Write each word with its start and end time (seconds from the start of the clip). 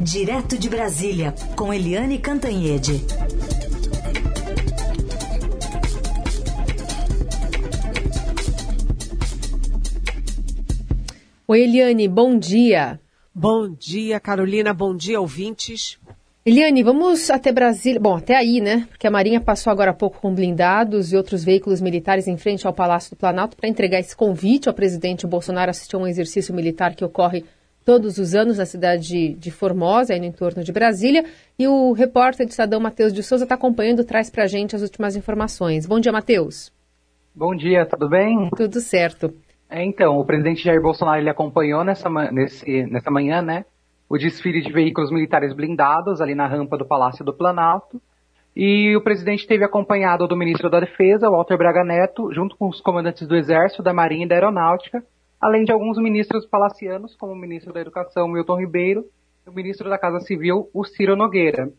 Direto 0.00 0.56
de 0.56 0.68
Brasília, 0.68 1.34
com 1.56 1.74
Eliane 1.74 2.20
Cantanhede. 2.20 3.04
Oi, 11.48 11.62
Eliane, 11.62 12.06
bom 12.06 12.38
dia. 12.38 13.00
Bom 13.34 13.68
dia, 13.68 14.20
Carolina. 14.20 14.72
Bom 14.72 14.94
dia, 14.94 15.20
ouvintes. 15.20 15.98
Eliane, 16.46 16.84
vamos 16.84 17.28
até 17.28 17.50
Brasília. 17.50 18.00
Bom, 18.00 18.16
até 18.16 18.36
aí, 18.36 18.60
né? 18.60 18.86
Porque 18.88 19.06
a 19.06 19.10
Marinha 19.10 19.40
passou 19.40 19.72
agora 19.72 19.90
há 19.90 19.94
pouco 19.94 20.20
com 20.20 20.32
blindados 20.32 21.12
e 21.12 21.16
outros 21.16 21.42
veículos 21.42 21.80
militares 21.80 22.28
em 22.28 22.36
frente 22.36 22.66
ao 22.66 22.72
Palácio 22.72 23.10
do 23.10 23.16
Planalto 23.16 23.56
para 23.56 23.68
entregar 23.68 23.98
esse 23.98 24.16
convite 24.16 24.68
ao 24.68 24.74
presidente 24.74 25.26
Bolsonaro 25.26 25.70
assistir 25.72 25.96
a 25.96 25.98
um 25.98 26.06
exercício 26.06 26.54
militar 26.54 26.94
que 26.94 27.04
ocorre 27.04 27.44
todos 27.88 28.18
os 28.18 28.34
anos 28.34 28.58
na 28.58 28.66
cidade 28.66 29.32
de 29.32 29.50
Formosa, 29.50 30.12
aí 30.12 30.20
no 30.20 30.26
entorno 30.26 30.62
de 30.62 30.70
Brasília. 30.70 31.24
E 31.58 31.66
o 31.66 31.92
repórter 31.92 32.44
do 32.44 32.50
Estadão 32.50 32.78
Matheus 32.78 33.14
de 33.14 33.22
Souza 33.22 33.46
está 33.46 33.54
acompanhando, 33.54 34.04
traz 34.04 34.28
para 34.28 34.44
a 34.44 34.46
gente 34.46 34.76
as 34.76 34.82
últimas 34.82 35.16
informações. 35.16 35.86
Bom 35.86 35.98
dia, 35.98 36.12
Matheus. 36.12 36.70
Bom 37.34 37.56
dia, 37.56 37.86
tudo 37.86 38.06
bem? 38.06 38.50
Tudo 38.54 38.78
certo. 38.78 39.32
É, 39.70 39.82
então, 39.82 40.18
o 40.18 40.24
presidente 40.26 40.62
Jair 40.62 40.82
Bolsonaro 40.82 41.18
ele 41.18 41.30
acompanhou 41.30 41.82
nessa, 41.82 42.10
nesse, 42.30 42.84
nessa 42.88 43.10
manhã, 43.10 43.40
né, 43.40 43.64
o 44.06 44.18
desfile 44.18 44.60
de 44.60 44.70
veículos 44.70 45.10
militares 45.10 45.54
blindados 45.54 46.20
ali 46.20 46.34
na 46.34 46.46
rampa 46.46 46.76
do 46.76 46.84
Palácio 46.84 47.24
do 47.24 47.32
Planalto. 47.32 48.02
E 48.54 48.94
o 48.96 49.00
presidente 49.00 49.46
teve 49.46 49.64
acompanhado 49.64 50.28
do 50.28 50.36
ministro 50.36 50.68
da 50.68 50.78
Defesa, 50.78 51.30
Walter 51.30 51.56
Braga 51.56 51.82
Neto, 51.82 52.34
junto 52.34 52.54
com 52.54 52.68
os 52.68 52.82
comandantes 52.82 53.26
do 53.26 53.34
Exército, 53.34 53.82
da 53.82 53.94
Marinha 53.94 54.26
e 54.26 54.28
da 54.28 54.34
Aeronáutica, 54.34 55.02
além 55.40 55.64
de 55.64 55.72
alguns 55.72 55.98
ministros 55.98 56.46
palacianos, 56.46 57.14
como 57.16 57.32
o 57.32 57.36
ministro 57.36 57.72
da 57.72 57.80
Educação, 57.80 58.28
Milton 58.28 58.58
Ribeiro, 58.58 59.04
e 59.46 59.50
o 59.50 59.52
ministro 59.52 59.88
da 59.88 59.98
Casa 59.98 60.20
Civil, 60.20 60.68
o 60.72 60.84
Ciro 60.84 61.16
Nogueira. 61.16 61.72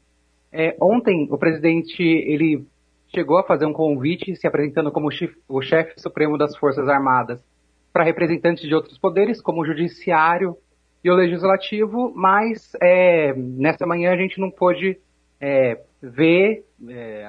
É, 0.51 0.75
ontem, 0.81 1.27
o 1.29 1.37
presidente 1.37 2.01
ele 2.01 2.65
chegou 3.13 3.37
a 3.37 3.43
fazer 3.43 3.65
um 3.65 3.73
convite, 3.73 4.35
se 4.35 4.47
apresentando 4.47 4.91
como 4.91 5.09
o 5.47 5.61
chefe 5.61 5.99
supremo 5.99 6.37
das 6.37 6.55
Forças 6.57 6.87
Armadas, 6.87 7.43
para 7.91 8.03
representantes 8.03 8.67
de 8.67 8.73
outros 8.73 8.97
poderes, 8.97 9.41
como 9.41 9.61
o 9.61 9.65
judiciário 9.65 10.55
e 11.03 11.09
o 11.09 11.15
legislativo, 11.15 12.13
mas 12.15 12.71
é, 12.81 13.33
nessa 13.33 13.85
manhã 13.85 14.11
a 14.11 14.17
gente 14.17 14.39
não 14.39 14.51
pôde 14.51 14.97
é, 15.39 15.81
ver 16.01 16.65
é, 16.87 17.25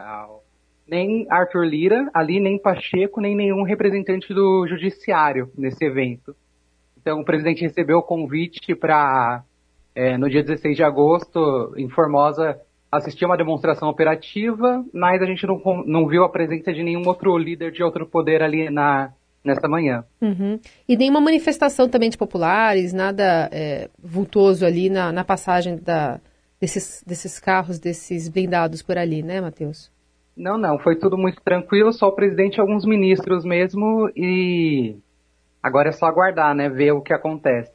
nem 0.90 1.26
Arthur 1.30 1.64
Lira 1.64 2.10
ali, 2.12 2.40
nem 2.40 2.58
Pacheco, 2.58 3.20
nem 3.20 3.36
nenhum 3.36 3.62
representante 3.62 4.34
do 4.34 4.66
judiciário 4.66 5.50
nesse 5.56 5.84
evento. 5.84 6.34
Então 7.00 7.20
o 7.20 7.24
presidente 7.24 7.62
recebeu 7.62 7.98
o 7.98 8.02
convite 8.02 8.74
para, 8.74 9.42
é, 9.94 10.18
no 10.18 10.28
dia 10.28 10.42
16 10.42 10.76
de 10.76 10.82
agosto, 10.82 11.72
em 11.76 11.88
Formosa, 11.88 12.60
assistir 12.90 13.24
uma 13.24 13.36
demonstração 13.36 13.88
operativa, 13.88 14.84
mas 14.92 15.22
a 15.22 15.26
gente 15.26 15.46
não, 15.46 15.60
não 15.86 16.08
viu 16.08 16.24
a 16.24 16.28
presença 16.28 16.72
de 16.72 16.82
nenhum 16.82 17.06
outro 17.06 17.38
líder 17.38 17.70
de 17.70 17.84
outro 17.84 18.04
poder 18.04 18.42
ali 18.42 18.68
na, 18.68 19.12
nesta 19.44 19.68
manhã. 19.68 20.04
Uhum. 20.20 20.58
E 20.88 20.96
nenhuma 20.96 21.20
manifestação 21.20 21.88
também 21.88 22.10
de 22.10 22.18
populares, 22.18 22.92
nada 22.92 23.48
é, 23.52 23.88
vultoso 24.02 24.66
ali 24.66 24.90
na, 24.90 25.12
na 25.12 25.22
passagem 25.22 25.76
da, 25.76 26.20
desses, 26.60 27.02
desses 27.06 27.38
carros, 27.38 27.78
desses 27.78 28.28
blindados 28.28 28.82
por 28.82 28.98
ali, 28.98 29.22
né, 29.22 29.40
Matheus? 29.40 29.88
Não, 30.40 30.56
não, 30.56 30.78
foi 30.78 30.96
tudo 30.96 31.18
muito 31.18 31.38
tranquilo, 31.42 31.92
só 31.92 32.08
o 32.08 32.14
presidente 32.14 32.56
e 32.56 32.60
alguns 32.62 32.86
ministros 32.86 33.44
mesmo, 33.44 34.10
e 34.16 34.96
agora 35.62 35.90
é 35.90 35.92
só 35.92 36.06
aguardar, 36.06 36.54
né, 36.54 36.66
ver 36.70 36.92
o 36.92 37.02
que 37.02 37.12
acontece. 37.12 37.70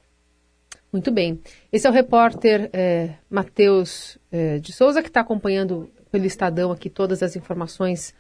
Muito 0.92 1.12
bem. 1.12 1.40
Esse 1.72 1.86
é 1.86 1.90
o 1.90 1.94
repórter 1.94 2.72
é, 2.74 3.12
Matheus 3.30 4.18
é, 4.32 4.58
de 4.58 4.74
Souza, 4.74 5.04
que 5.04 5.10
está 5.10 5.22
acompanhando 5.22 5.92
pelo 6.12 6.26
Estadão 6.26 6.72
aqui 6.72 6.90
todas 6.90 7.22
as 7.22 7.36
informações 7.36 8.16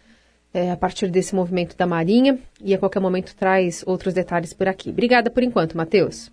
é, 0.54 0.70
a 0.70 0.78
partir 0.78 1.10
desse 1.10 1.34
movimento 1.34 1.76
da 1.76 1.88
Marinha 1.88 2.38
e 2.62 2.76
a 2.76 2.78
qualquer 2.78 3.00
momento 3.00 3.36
traz 3.36 3.84
outros 3.88 4.14
detalhes 4.14 4.54
por 4.54 4.68
aqui. 4.68 4.92
Obrigada 4.92 5.32
por 5.32 5.42
enquanto, 5.42 5.76
Matheus. 5.76 6.32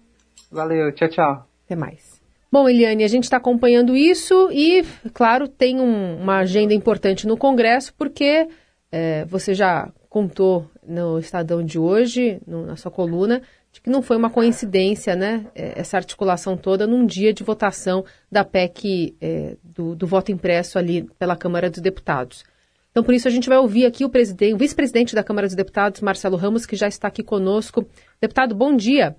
Valeu, 0.50 0.92
tchau, 0.92 1.08
tchau. 1.08 1.46
Até 1.64 1.74
mais. 1.74 2.11
Bom, 2.52 2.68
Eliane, 2.68 3.02
a 3.02 3.08
gente 3.08 3.24
está 3.24 3.38
acompanhando 3.38 3.96
isso 3.96 4.50
e, 4.52 4.84
claro, 5.14 5.48
tem 5.48 5.80
um, 5.80 6.20
uma 6.20 6.40
agenda 6.40 6.74
importante 6.74 7.26
no 7.26 7.34
Congresso, 7.34 7.94
porque 7.96 8.46
é, 8.92 9.24
você 9.24 9.54
já 9.54 9.90
contou 10.06 10.70
no 10.86 11.18
Estadão 11.18 11.64
de 11.64 11.78
hoje, 11.78 12.42
no, 12.46 12.66
na 12.66 12.76
sua 12.76 12.90
coluna, 12.90 13.40
de 13.72 13.80
que 13.80 13.88
não 13.88 14.02
foi 14.02 14.18
uma 14.18 14.28
coincidência, 14.28 15.16
né, 15.16 15.46
é, 15.54 15.80
essa 15.80 15.96
articulação 15.96 16.54
toda 16.54 16.86
num 16.86 17.06
dia 17.06 17.32
de 17.32 17.42
votação 17.42 18.04
da 18.30 18.44
PEC 18.44 19.16
é, 19.18 19.56
do, 19.64 19.96
do 19.96 20.06
voto 20.06 20.30
impresso 20.30 20.78
ali 20.78 21.04
pela 21.18 21.34
Câmara 21.34 21.70
dos 21.70 21.80
Deputados. 21.80 22.44
Então, 22.90 23.02
por 23.02 23.14
isso, 23.14 23.26
a 23.26 23.30
gente 23.30 23.48
vai 23.48 23.56
ouvir 23.56 23.86
aqui 23.86 24.04
o, 24.04 24.08
o 24.08 24.58
vice-presidente 24.58 25.14
da 25.14 25.24
Câmara 25.24 25.46
dos 25.46 25.56
Deputados, 25.56 26.02
Marcelo 26.02 26.36
Ramos, 26.36 26.66
que 26.66 26.76
já 26.76 26.86
está 26.86 27.08
aqui 27.08 27.22
conosco. 27.22 27.88
Deputado, 28.20 28.54
bom 28.54 28.76
dia. 28.76 29.16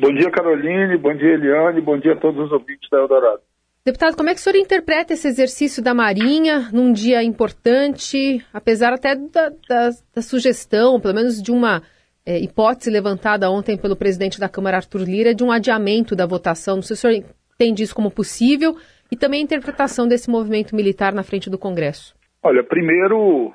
Bom 0.00 0.14
dia, 0.14 0.30
Caroline. 0.30 0.96
Bom 0.96 1.14
dia, 1.14 1.34
Eliane. 1.34 1.80
Bom 1.82 1.98
dia 1.98 2.14
a 2.14 2.16
todos 2.16 2.46
os 2.46 2.50
ouvintes 2.50 2.88
da 2.90 2.98
Eldorado. 2.98 3.42
Deputado, 3.84 4.16
como 4.16 4.30
é 4.30 4.34
que 4.34 4.40
o 4.40 4.42
senhor 4.42 4.56
interpreta 4.56 5.12
esse 5.12 5.28
exercício 5.28 5.82
da 5.82 5.92
Marinha 5.92 6.70
num 6.72 6.90
dia 6.90 7.22
importante, 7.22 8.42
apesar 8.52 8.94
até 8.94 9.14
da, 9.14 9.50
da, 9.68 9.90
da 10.14 10.22
sugestão, 10.22 10.98
pelo 10.98 11.14
menos 11.14 11.42
de 11.42 11.52
uma 11.52 11.82
é, 12.24 12.38
hipótese 12.38 12.90
levantada 12.90 13.50
ontem 13.50 13.76
pelo 13.76 13.94
presidente 13.94 14.40
da 14.40 14.48
Câmara, 14.48 14.78
Arthur 14.78 15.02
Lira, 15.02 15.34
de 15.34 15.44
um 15.44 15.52
adiamento 15.52 16.16
da 16.16 16.26
votação? 16.26 16.76
Não 16.76 16.82
sei 16.82 16.96
se 16.96 17.06
o 17.06 17.10
senhor 17.10 17.24
entende 17.54 17.82
isso 17.82 17.94
como 17.94 18.10
possível 18.10 18.76
e 19.12 19.16
também 19.16 19.40
a 19.40 19.44
interpretação 19.44 20.08
desse 20.08 20.30
movimento 20.30 20.74
militar 20.74 21.12
na 21.12 21.22
frente 21.22 21.50
do 21.50 21.58
Congresso? 21.58 22.14
Olha, 22.42 22.64
primeiro, 22.64 23.52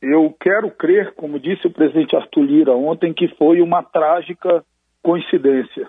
eu 0.00 0.32
quero 0.40 0.70
crer, 0.70 1.12
como 1.14 1.40
disse 1.40 1.66
o 1.66 1.72
presidente 1.72 2.14
Arthur 2.14 2.42
Lira 2.42 2.72
ontem, 2.72 3.12
que 3.12 3.26
foi 3.36 3.60
uma 3.60 3.82
trágica 3.82 4.64
coincidência. 5.08 5.88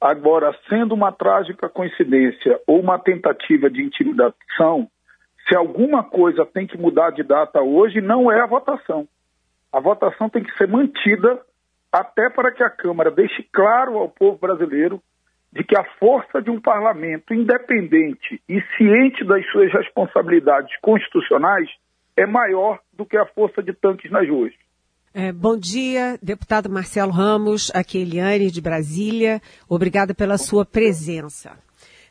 Agora, 0.00 0.56
sendo 0.68 0.94
uma 0.94 1.10
trágica 1.10 1.68
coincidência 1.68 2.60
ou 2.68 2.78
uma 2.78 3.00
tentativa 3.00 3.68
de 3.68 3.82
intimidação, 3.82 4.88
se 5.48 5.56
alguma 5.56 6.04
coisa 6.04 6.46
tem 6.46 6.64
que 6.64 6.78
mudar 6.78 7.10
de 7.10 7.24
data 7.24 7.60
hoje, 7.60 8.00
não 8.00 8.30
é 8.30 8.40
a 8.40 8.46
votação. 8.46 9.08
A 9.72 9.80
votação 9.80 10.28
tem 10.28 10.44
que 10.44 10.56
ser 10.56 10.68
mantida 10.68 11.40
até 11.90 12.30
para 12.30 12.52
que 12.52 12.62
a 12.62 12.70
Câmara 12.70 13.10
deixe 13.10 13.42
claro 13.52 13.98
ao 13.98 14.08
povo 14.08 14.38
brasileiro 14.38 15.02
de 15.52 15.64
que 15.64 15.76
a 15.76 15.82
força 15.98 16.40
de 16.40 16.48
um 16.48 16.60
parlamento 16.60 17.34
independente 17.34 18.40
e 18.48 18.62
ciente 18.76 19.24
das 19.24 19.44
suas 19.50 19.72
responsabilidades 19.72 20.72
constitucionais 20.80 21.68
é 22.16 22.24
maior 22.24 22.78
do 22.92 23.04
que 23.04 23.16
a 23.16 23.26
força 23.26 23.60
de 23.60 23.72
tanques 23.72 24.12
nas 24.12 24.28
ruas. 24.28 24.54
É, 25.16 25.30
bom 25.30 25.56
dia, 25.56 26.18
deputado 26.20 26.68
Marcelo 26.68 27.12
Ramos, 27.12 27.70
aqui 27.72 27.98
Eliane 27.98 28.50
de 28.50 28.60
Brasília. 28.60 29.40
Obrigada 29.68 30.12
pela 30.12 30.36
sua 30.36 30.64
presença. 30.64 31.52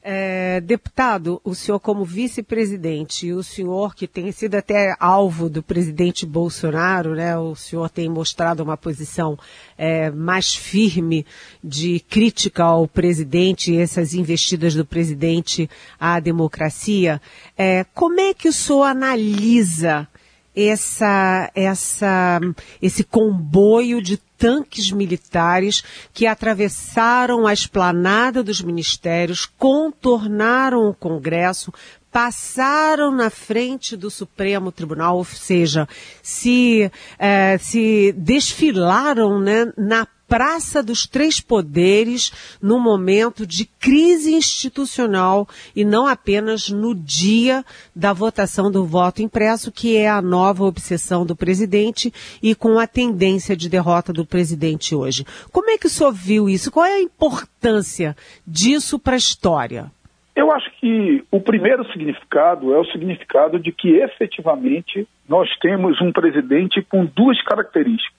É, 0.02 0.62
deputado, 0.62 1.42
o 1.44 1.54
senhor 1.54 1.82
como 1.82 2.06
vice-presidente 2.06 3.34
o 3.34 3.44
senhor 3.44 3.94
que 3.94 4.08
tem 4.08 4.32
sido 4.32 4.56
até 4.56 4.96
alvo 4.98 5.50
do 5.50 5.62
presidente 5.62 6.26
Bolsonaro, 6.26 7.14
né, 7.14 7.38
o 7.38 7.56
senhor 7.56 7.90
tem 7.90 8.08
mostrado 8.08 8.64
uma 8.64 8.78
posição 8.78 9.38
é, 9.78 10.10
mais 10.10 10.56
firme 10.56 11.26
de 11.62 12.00
crítica 12.00 12.64
ao 12.64 12.88
presidente 12.88 13.74
e 13.74 13.78
essas 13.78 14.14
investidas 14.14 14.76
do 14.76 14.86
presidente 14.86 15.70
à 16.00 16.22
democracia. 16.22 17.22
É, 17.58 17.86
como 17.94 18.22
é 18.22 18.34
que 18.34 18.48
o 18.48 18.54
senhor 18.54 18.84
analisa 18.84 20.08
essa, 20.56 21.52
essa, 21.56 22.40
esse 22.82 23.04
comboio 23.04 24.02
de 24.02 24.18
tanques 24.38 24.92
militares 24.92 25.84
que 26.14 26.28
atravessaram 26.28 27.48
a 27.48 27.54
esplanada 27.54 28.44
dos 28.44 28.62
ministérios, 28.62 29.46
contornaram 29.46 30.90
o 30.90 30.94
Congresso, 30.94 31.74
passaram 32.12 33.10
na 33.10 33.32
frente 33.32 33.98
do 33.98 34.12
Supremo 34.12 34.72
Tribunal, 34.72 35.18
ou 35.18 35.26
seja, 35.26 35.88
se, 36.22 36.92
eh, 37.18 37.58
se 37.58 38.14
desfilaram 38.16 39.40
né, 39.40 39.72
na 39.76 40.06
Praça 40.28 40.82
dos 40.82 41.06
Três 41.06 41.40
Poderes 41.40 42.58
no 42.62 42.80
momento 42.80 43.46
de 43.46 43.66
crise 43.66 44.34
institucional 44.34 45.48
e 45.76 45.86
não 45.86 46.08
apenas 46.08 46.70
no 46.70 46.96
dia 46.96 47.64
da 47.96 48.14
votação 48.14 48.72
do 48.72 48.86
voto 48.86 49.22
impresso, 49.22 49.72
que 49.72 49.98
é 49.98 50.10
a 50.10 50.22
nova 50.22 50.64
obsessão 50.64 51.26
do 51.26 51.36
presidente 51.36 52.12
e 52.42 52.56
com 52.56 52.80
a 52.80 52.88
tendência 52.88 53.56
de 53.56 53.70
derrota 53.70 54.12
do 54.12 54.26
presidente 54.26 54.96
hoje. 54.96 55.26
Como 55.52 55.70
é 55.70 55.78
que 55.78 55.88
o 55.88 55.90
senhor 55.90 56.12
viu 56.12 56.50
isso? 56.50 56.72
Qual 56.72 56.86
é 56.86 56.96
a 56.96 57.02
importância 57.02 58.16
disso 58.46 58.98
para 58.98 59.14
a 59.14 59.18
história? 59.18 59.92
Eu 60.36 60.52
acho 60.52 60.70
que 60.80 61.24
o 61.32 61.40
primeiro 61.40 61.86
significado 61.92 62.74
é 62.74 62.80
o 62.80 62.86
significado 62.86 63.60
de 63.60 63.72
que 63.72 63.98
efetivamente 63.98 65.08
nós 65.30 65.48
temos 65.60 66.02
um 66.02 66.12
presidente 66.12 66.82
com 66.82 67.06
duas 67.06 67.40
características. 67.44 68.14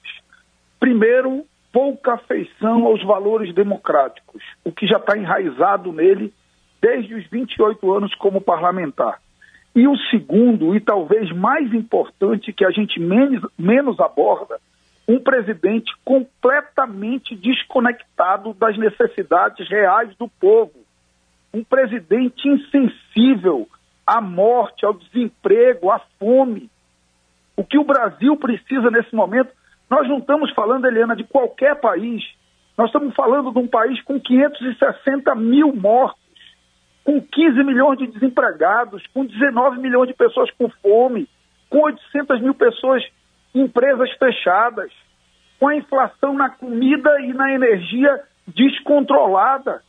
Primeiro, 0.78 1.44
pouca 1.74 2.14
afeição 2.14 2.86
aos 2.86 3.02
valores 3.02 3.52
democráticos, 3.52 4.40
o 4.64 4.70
que 4.70 4.86
já 4.86 4.96
está 4.96 5.18
enraizado 5.18 5.92
nele 5.92 6.32
desde 6.80 7.16
os 7.16 7.26
28 7.26 7.92
anos 7.92 8.14
como 8.14 8.40
parlamentar. 8.40 9.20
E 9.74 9.88
o 9.88 9.96
segundo, 10.08 10.76
e 10.76 10.80
talvez 10.80 11.32
mais 11.32 11.74
importante, 11.74 12.52
que 12.52 12.64
a 12.64 12.70
gente 12.70 13.00
menos, 13.00 13.44
menos 13.58 13.98
aborda, 13.98 14.60
um 15.08 15.18
presidente 15.18 15.92
completamente 16.04 17.34
desconectado 17.34 18.54
das 18.54 18.78
necessidades 18.78 19.68
reais 19.68 20.14
do 20.16 20.28
povo. 20.28 20.78
Um 21.52 21.64
presidente 21.64 22.48
insensível 22.48 23.68
à 24.06 24.20
morte, 24.20 24.86
ao 24.86 24.94
desemprego, 24.94 25.90
à 25.90 25.98
fome. 26.20 26.70
O 27.56 27.64
que 27.64 27.78
o 27.78 27.84
Brasil 27.84 28.36
precisa 28.36 28.92
nesse 28.92 29.12
momento, 29.12 29.50
nós 29.90 30.08
não 30.08 30.18
estamos 30.18 30.52
falando, 30.52 30.86
Helena, 30.86 31.14
de 31.14 31.24
qualquer 31.24 31.80
país. 31.80 32.22
Nós 32.76 32.86
estamos 32.86 33.14
falando 33.14 33.52
de 33.52 33.58
um 33.58 33.68
país 33.68 34.02
com 34.02 34.18
560 34.18 35.34
mil 35.34 35.74
mortos, 35.74 36.20
com 37.04 37.20
15 37.20 37.62
milhões 37.62 37.98
de 37.98 38.06
desempregados, 38.06 39.06
com 39.08 39.24
19 39.24 39.78
milhões 39.78 40.08
de 40.08 40.14
pessoas 40.14 40.50
com 40.52 40.68
fome, 40.82 41.28
com 41.68 41.80
800 41.82 42.40
mil 42.40 42.54
pessoas 42.54 43.04
empresas 43.54 44.10
fechadas, 44.18 44.90
com 45.60 45.68
a 45.68 45.76
inflação 45.76 46.34
na 46.34 46.50
comida 46.50 47.20
e 47.20 47.32
na 47.32 47.52
energia 47.52 48.22
descontrolada. 48.46 49.82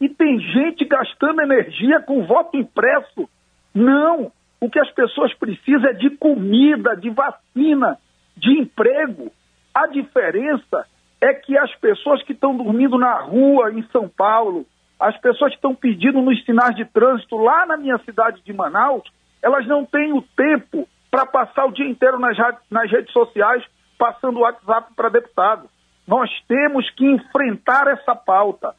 E 0.00 0.08
tem 0.08 0.38
gente 0.40 0.84
gastando 0.86 1.42
energia 1.42 2.00
com 2.00 2.24
voto 2.24 2.56
impresso. 2.56 3.28
Não! 3.74 4.32
O 4.60 4.68
que 4.68 4.78
as 4.78 4.90
pessoas 4.92 5.32
precisam 5.34 5.90
é 5.90 5.92
de 5.92 6.10
comida, 6.10 6.94
de 6.94 7.10
vacina, 7.10 7.98
de 8.36 8.58
emprego. 8.58 9.32
A 9.74 9.86
diferença 9.86 10.86
é 11.20 11.34
que 11.34 11.56
as 11.56 11.74
pessoas 11.76 12.22
que 12.22 12.32
estão 12.32 12.56
dormindo 12.56 12.98
na 12.98 13.20
rua 13.20 13.72
em 13.72 13.82
São 13.88 14.08
Paulo, 14.08 14.66
as 14.98 15.16
pessoas 15.18 15.50
que 15.50 15.56
estão 15.56 15.74
pedindo 15.74 16.20
nos 16.20 16.44
sinais 16.44 16.74
de 16.74 16.84
trânsito 16.84 17.36
lá 17.36 17.66
na 17.66 17.76
minha 17.76 17.98
cidade 17.98 18.42
de 18.42 18.52
Manaus, 18.52 19.04
elas 19.42 19.66
não 19.66 19.84
têm 19.84 20.12
o 20.12 20.22
tempo 20.22 20.88
para 21.10 21.26
passar 21.26 21.66
o 21.66 21.72
dia 21.72 21.88
inteiro 21.88 22.18
nas, 22.18 22.36
nas 22.70 22.90
redes 22.90 23.12
sociais 23.12 23.64
passando 23.98 24.38
o 24.38 24.42
WhatsApp 24.42 24.94
para 24.96 25.10
deputado. 25.10 25.68
Nós 26.06 26.30
temos 26.48 26.88
que 26.90 27.04
enfrentar 27.06 27.86
essa 27.86 28.16
pauta, 28.16 28.74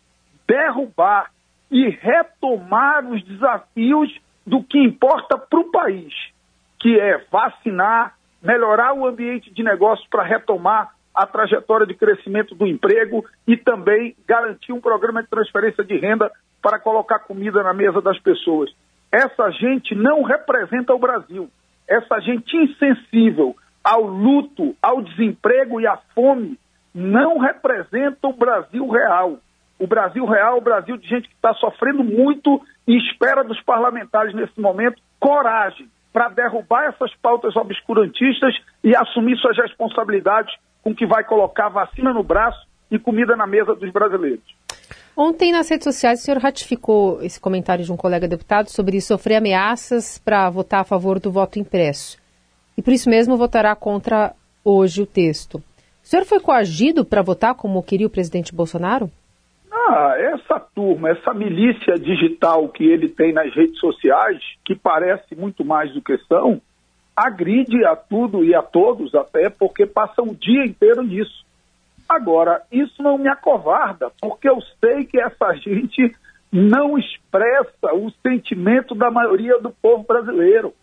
derrubar 0.47 1.31
e 1.69 1.89
retomar 1.89 3.05
os 3.05 3.23
desafios 3.23 4.09
do 4.45 4.63
que 4.63 4.79
importa 4.79 5.38
para 5.38 5.59
o 5.59 5.71
país, 5.71 6.13
que 6.79 6.99
é 6.99 7.19
vacinar, 7.31 8.15
melhorar 8.41 8.93
o 8.93 9.05
ambiente 9.05 9.53
de 9.53 9.63
negócios 9.63 10.07
para 10.09 10.23
retomar 10.23 10.91
a 11.13 11.25
trajetória 11.25 11.85
de 11.85 11.93
crescimento 11.93 12.55
do 12.55 12.65
emprego 12.65 13.25
e 13.45 13.57
também 13.57 14.15
garantir 14.27 14.71
um 14.71 14.81
programa 14.81 15.21
de 15.21 15.29
transferência 15.29 15.83
de 15.83 15.97
renda 15.97 16.31
para 16.61 16.79
colocar 16.79 17.19
comida 17.19 17.61
na 17.63 17.73
mesa 17.73 18.01
das 18.01 18.19
pessoas. 18.19 18.71
Essa 19.11 19.51
gente 19.51 19.93
não 19.93 20.23
representa 20.23 20.93
o 20.93 20.99
Brasil. 20.99 21.49
Essa 21.88 22.19
gente 22.21 22.55
insensível 22.55 23.55
ao 23.83 24.03
luto, 24.03 24.75
ao 24.81 25.01
desemprego 25.01 25.81
e 25.81 25.88
à 25.88 25.97
fome 26.15 26.57
não 26.93 27.39
representa 27.39 28.27
o 28.27 28.33
Brasil 28.33 28.88
real. 28.89 29.38
O 29.77 29.88
Brasil 29.88 30.25
real 30.25 30.55
é 30.55 30.57
o 30.57 30.63
Brasil 30.63 30.95
de 30.97 31.07
gente 31.07 31.27
que 31.27 31.35
está 31.35 31.53
sofrendo 31.55 32.03
muito 32.03 32.61
e 32.88 32.97
espera 32.97 33.43
dos 33.43 33.59
parlamentares 33.61 34.33
nesse 34.33 34.59
momento 34.59 35.01
coragem 35.19 35.89
para 36.12 36.30
derrubar 36.30 36.90
essas 36.90 37.13
pautas 37.16 37.56
obscurantistas 37.56 38.56
e 38.84 38.96
assumir 38.96 39.38
suas 39.38 39.58
responsabilidades 39.58 40.54
com 40.84 40.94
que 40.94 41.06
vai 41.06 41.24
colocar 41.24 41.69
vacina 41.69 42.13
no 42.13 42.24
braço 42.24 42.68
e 42.90 43.00
comida 43.00 43.36
na 43.36 43.48
mesa 43.48 43.74
dos 43.75 43.92
brasileiros. 43.92 44.44
Ontem, 45.16 45.52
nas 45.52 45.69
redes 45.69 45.84
sociais, 45.84 46.22
o 46.22 46.24
senhor 46.24 46.40
ratificou 46.40 47.22
esse 47.22 47.40
comentário 47.40 47.84
de 47.84 47.92
um 47.92 47.98
colega 47.98 48.28
deputado 48.28 48.69
sobre 48.69 49.00
sofrer 49.02 49.36
ameaças 49.36 50.18
para 50.18 50.50
votar 50.50 50.81
a 50.81 50.86
favor 50.86 51.19
do 51.19 51.31
voto 51.31 51.60
impresso. 51.60 52.18
E 52.78 52.81
por 52.81 52.94
isso 52.94 53.10
mesmo 53.10 53.38
votará 53.38 53.75
contra 53.75 54.34
hoje 54.63 55.02
o 55.02 55.06
texto. 55.06 55.56
O 56.04 56.08
senhor 56.08 56.25
foi 56.25 56.40
coagido 56.40 57.06
para 57.06 57.22
votar 57.22 57.56
como 57.56 57.84
queria 57.84 58.08
o 58.08 58.10
presidente 58.10 58.56
Bolsonaro? 58.56 59.12
Essa 60.51 60.59
turma, 60.59 61.09
essa 61.09 61.33
milícia 61.33 61.95
digital 61.95 62.68
que 62.68 62.83
ele 62.83 63.07
tem 63.07 63.31
nas 63.31 63.56
redes 63.56 63.80
sociais, 63.80 64.38
que 64.65 64.75
parece 64.75 65.33
muito 65.33 65.63
mais 65.63 65.94
do 65.94 66.01
que 66.01 66.18
são, 66.27 66.62
agride 67.15 67.86
a 67.86 67.95
tudo 67.95 68.44
e 68.44 68.53
a 68.53 68.62
todos 68.62 69.15
até 69.15 69.50
porque 69.50 69.86
passa 69.86 70.21
o 70.21 70.36
dia 70.36 70.65
inteiro 70.65 71.03
nisso. 71.03 71.45
Agora, 72.07 72.63
isso 72.69 73.01
não 73.01 73.18
me 73.18 73.30
acovarda, 73.30 74.12
porque 74.19 74.50
eu 74.50 74.59
sei 74.81 75.06
que 75.06 75.21
essa 75.21 75.53
gente 75.53 76.13
não 76.51 76.98
expressa 76.98 77.94
o 77.94 78.12
sentimento 78.21 78.94
da 78.94 79.09
maioria 79.09 79.57
do 79.57 79.69
povo 79.69 80.03
brasileiro. 80.03 80.74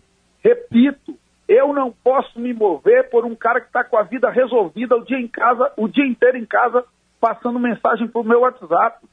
Repito, 0.43 1.15
eu 1.47 1.75
não 1.75 1.93
posso 1.93 2.41
me 2.41 2.55
mover 2.55 3.11
por 3.11 3.27
um 3.27 3.35
cara 3.35 3.61
que 3.61 3.67
está 3.67 3.85
com 3.85 3.99
a 3.99 4.03
vida 4.03 4.31
resolvida 4.31 4.97
o 4.97 5.05
dia 5.05 5.21
em 5.21 5.29
casa, 5.29 5.71
o 5.77 5.87
dia 5.87 6.07
inteiro 6.07 6.39
em 6.39 6.47
casa, 6.47 6.87
passando 7.21 7.59
mensagem 7.59 8.09
para 8.09 8.23
o 8.23 8.25
meu 8.25 8.41
WhatsApp. 8.41 9.07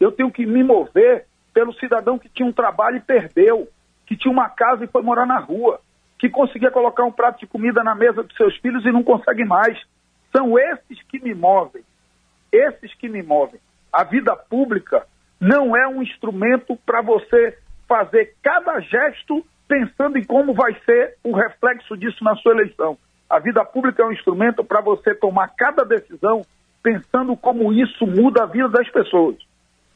Eu 0.00 0.12
tenho 0.12 0.30
que 0.30 0.46
me 0.46 0.62
mover 0.62 1.26
pelo 1.52 1.72
cidadão 1.74 2.18
que 2.18 2.28
tinha 2.28 2.48
um 2.48 2.52
trabalho 2.52 2.96
e 2.96 3.00
perdeu, 3.00 3.68
que 4.06 4.16
tinha 4.16 4.32
uma 4.32 4.48
casa 4.48 4.84
e 4.84 4.88
foi 4.88 5.02
morar 5.02 5.26
na 5.26 5.38
rua, 5.38 5.80
que 6.18 6.28
conseguia 6.28 6.70
colocar 6.70 7.04
um 7.04 7.12
prato 7.12 7.40
de 7.40 7.46
comida 7.46 7.82
na 7.82 7.94
mesa 7.94 8.22
dos 8.22 8.36
seus 8.36 8.56
filhos 8.58 8.84
e 8.84 8.92
não 8.92 9.02
consegue 9.02 9.44
mais. 9.44 9.78
São 10.32 10.58
esses 10.58 11.02
que 11.08 11.18
me 11.18 11.34
movem. 11.34 11.82
Esses 12.52 12.94
que 12.94 13.08
me 13.08 13.22
movem. 13.22 13.60
A 13.92 14.04
vida 14.04 14.34
pública 14.36 15.06
não 15.40 15.76
é 15.76 15.86
um 15.86 16.02
instrumento 16.02 16.76
para 16.84 17.02
você 17.02 17.58
fazer 17.88 18.34
cada 18.42 18.80
gesto 18.80 19.44
pensando 19.66 20.18
em 20.18 20.24
como 20.24 20.54
vai 20.54 20.74
ser 20.84 21.16
o 21.22 21.34
reflexo 21.34 21.96
disso 21.96 22.22
na 22.24 22.34
sua 22.36 22.52
eleição. 22.52 22.96
A 23.28 23.38
vida 23.38 23.64
pública 23.64 24.02
é 24.02 24.06
um 24.06 24.12
instrumento 24.12 24.64
para 24.64 24.80
você 24.80 25.14
tomar 25.14 25.48
cada 25.56 25.84
decisão 25.84 26.42
pensando 26.82 27.36
como 27.36 27.72
isso 27.72 28.06
muda 28.06 28.44
a 28.44 28.46
vida 28.46 28.68
das 28.68 28.88
pessoas. 28.90 29.36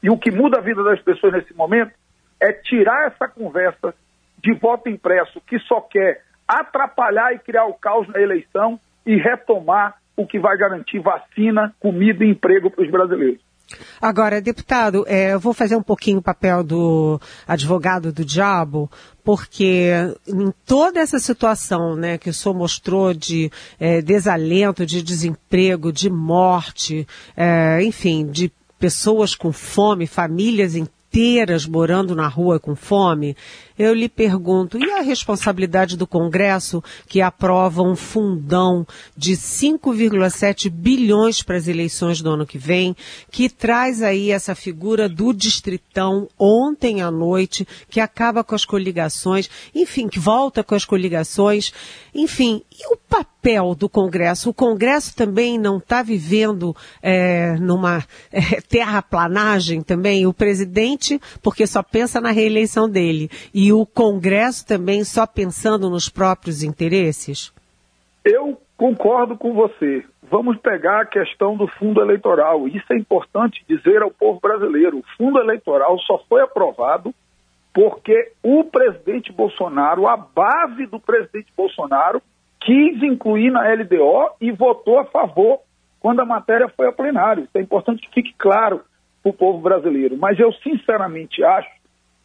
E 0.02 0.10
o 0.10 0.18
que 0.18 0.30
muda 0.30 0.58
a 0.58 0.60
vida 0.60 0.82
das 0.82 1.00
pessoas 1.00 1.32
nesse 1.32 1.54
momento 1.54 1.92
é 2.40 2.52
tirar 2.52 3.06
essa 3.06 3.28
conversa 3.28 3.94
de 4.42 4.52
voto 4.54 4.88
impresso 4.88 5.40
que 5.46 5.58
só 5.60 5.80
quer 5.80 6.22
atrapalhar 6.46 7.32
e 7.34 7.38
criar 7.38 7.66
o 7.66 7.74
caos 7.74 8.08
na 8.08 8.20
eleição 8.20 8.80
e 9.06 9.16
retomar 9.16 9.96
o 10.16 10.26
que 10.26 10.38
vai 10.38 10.56
garantir 10.56 10.98
vacina, 10.98 11.74
comida 11.78 12.24
e 12.24 12.30
emprego 12.30 12.70
para 12.70 12.84
os 12.84 12.90
brasileiros. 12.90 13.40
Agora, 14.00 14.40
deputado, 14.40 15.04
é, 15.06 15.32
eu 15.32 15.40
vou 15.40 15.54
fazer 15.54 15.76
um 15.76 15.82
pouquinho 15.82 16.18
o 16.18 16.22
papel 16.22 16.62
do 16.62 17.20
advogado 17.46 18.12
do 18.12 18.24
diabo, 18.24 18.90
porque 19.24 19.90
em 20.26 20.52
toda 20.66 21.00
essa 21.00 21.18
situação 21.18 21.96
né, 21.96 22.18
que 22.18 22.28
o 22.28 22.34
senhor 22.34 22.54
mostrou 22.54 23.14
de 23.14 23.50
é, 23.78 24.02
desalento, 24.02 24.84
de 24.84 25.02
desemprego, 25.02 25.92
de 25.92 26.10
morte, 26.10 27.06
é, 27.36 27.82
enfim, 27.82 28.26
de 28.26 28.52
pessoas 28.82 29.36
com 29.36 29.52
fome, 29.52 30.08
famílias 30.08 30.74
inteiras 30.74 31.01
morando 31.68 32.14
na 32.14 32.28
rua 32.28 32.58
com 32.58 32.74
fome, 32.74 33.36
eu 33.78 33.94
lhe 33.94 34.08
pergunto, 34.08 34.78
e 34.78 34.90
a 34.92 35.00
responsabilidade 35.00 35.96
do 35.96 36.06
Congresso 36.06 36.82
que 37.08 37.20
aprova 37.20 37.82
um 37.82 37.96
fundão 37.96 38.86
de 39.16 39.32
5,7 39.32 40.70
bilhões 40.70 41.42
para 41.42 41.56
as 41.56 41.68
eleições 41.68 42.20
do 42.20 42.30
ano 42.30 42.46
que 42.46 42.58
vem, 42.58 42.94
que 43.30 43.48
traz 43.48 44.02
aí 44.02 44.30
essa 44.30 44.54
figura 44.54 45.08
do 45.08 45.32
distritão 45.32 46.28
ontem 46.38 47.02
à 47.02 47.10
noite, 47.10 47.66
que 47.90 48.00
acaba 48.00 48.44
com 48.44 48.54
as 48.54 48.64
coligações, 48.64 49.50
enfim, 49.74 50.08
que 50.08 50.18
volta 50.18 50.62
com 50.62 50.74
as 50.74 50.84
coligações, 50.84 51.72
enfim, 52.14 52.62
e 52.70 52.92
o 52.92 52.96
papel 52.96 53.74
do 53.74 53.88
Congresso? 53.88 54.50
O 54.50 54.54
Congresso 54.54 55.14
também 55.16 55.58
não 55.58 55.78
está 55.78 56.02
vivendo 56.02 56.76
é, 57.02 57.56
numa 57.58 58.04
é, 58.30 58.60
terraplanagem 58.60 59.82
também? 59.82 60.26
O 60.26 60.32
presidente, 60.32 61.01
porque 61.42 61.66
só 61.66 61.82
pensa 61.82 62.20
na 62.20 62.30
reeleição 62.30 62.88
dele, 62.88 63.30
e 63.52 63.72
o 63.72 63.84
Congresso 63.86 64.66
também 64.66 65.04
só 65.04 65.26
pensando 65.26 65.90
nos 65.90 66.08
próprios 66.08 66.62
interesses? 66.62 67.52
Eu 68.24 68.60
concordo 68.76 69.36
com 69.36 69.52
você. 69.52 70.04
Vamos 70.22 70.56
pegar 70.58 71.02
a 71.02 71.06
questão 71.06 71.56
do 71.56 71.66
fundo 71.66 72.00
eleitoral. 72.00 72.66
Isso 72.66 72.90
é 72.90 72.96
importante 72.96 73.64
dizer 73.68 74.00
ao 74.00 74.10
povo 74.10 74.40
brasileiro. 74.40 74.98
O 74.98 75.04
fundo 75.16 75.38
eleitoral 75.38 75.98
só 76.00 76.18
foi 76.28 76.40
aprovado 76.42 77.14
porque 77.72 78.32
o 78.42 78.64
presidente 78.64 79.32
Bolsonaro, 79.32 80.06
a 80.06 80.16
base 80.16 80.86
do 80.86 81.00
presidente 81.00 81.52
Bolsonaro, 81.56 82.22
quis 82.60 83.02
incluir 83.02 83.50
na 83.50 83.62
LDO 83.72 84.36
e 84.40 84.52
votou 84.52 84.98
a 84.98 85.04
favor 85.04 85.60
quando 86.00 86.20
a 86.20 86.26
matéria 86.26 86.68
foi 86.68 86.88
a 86.88 86.92
plenário. 86.92 87.44
Isso 87.44 87.56
é 87.56 87.60
importante 87.60 88.02
que 88.02 88.14
fique 88.14 88.34
claro 88.36 88.82
para 89.22 89.30
o 89.30 89.34
povo 89.34 89.60
brasileiro. 89.60 90.16
Mas 90.16 90.38
eu 90.38 90.52
sinceramente 90.54 91.42
acho 91.44 91.70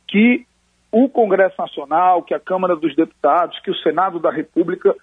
que 0.08 0.46
o 0.92 1.10
Congresso 1.10 1.56
Nacional, 1.60 2.24
que 2.24 2.34
a 2.34 2.40
Câmara 2.40 2.76
dos 2.76 2.96
Deputados, 2.96 3.60
que 3.60 3.72
o 3.72 3.76
Senado 3.78 4.20
da 4.20 4.32
República 4.32 4.96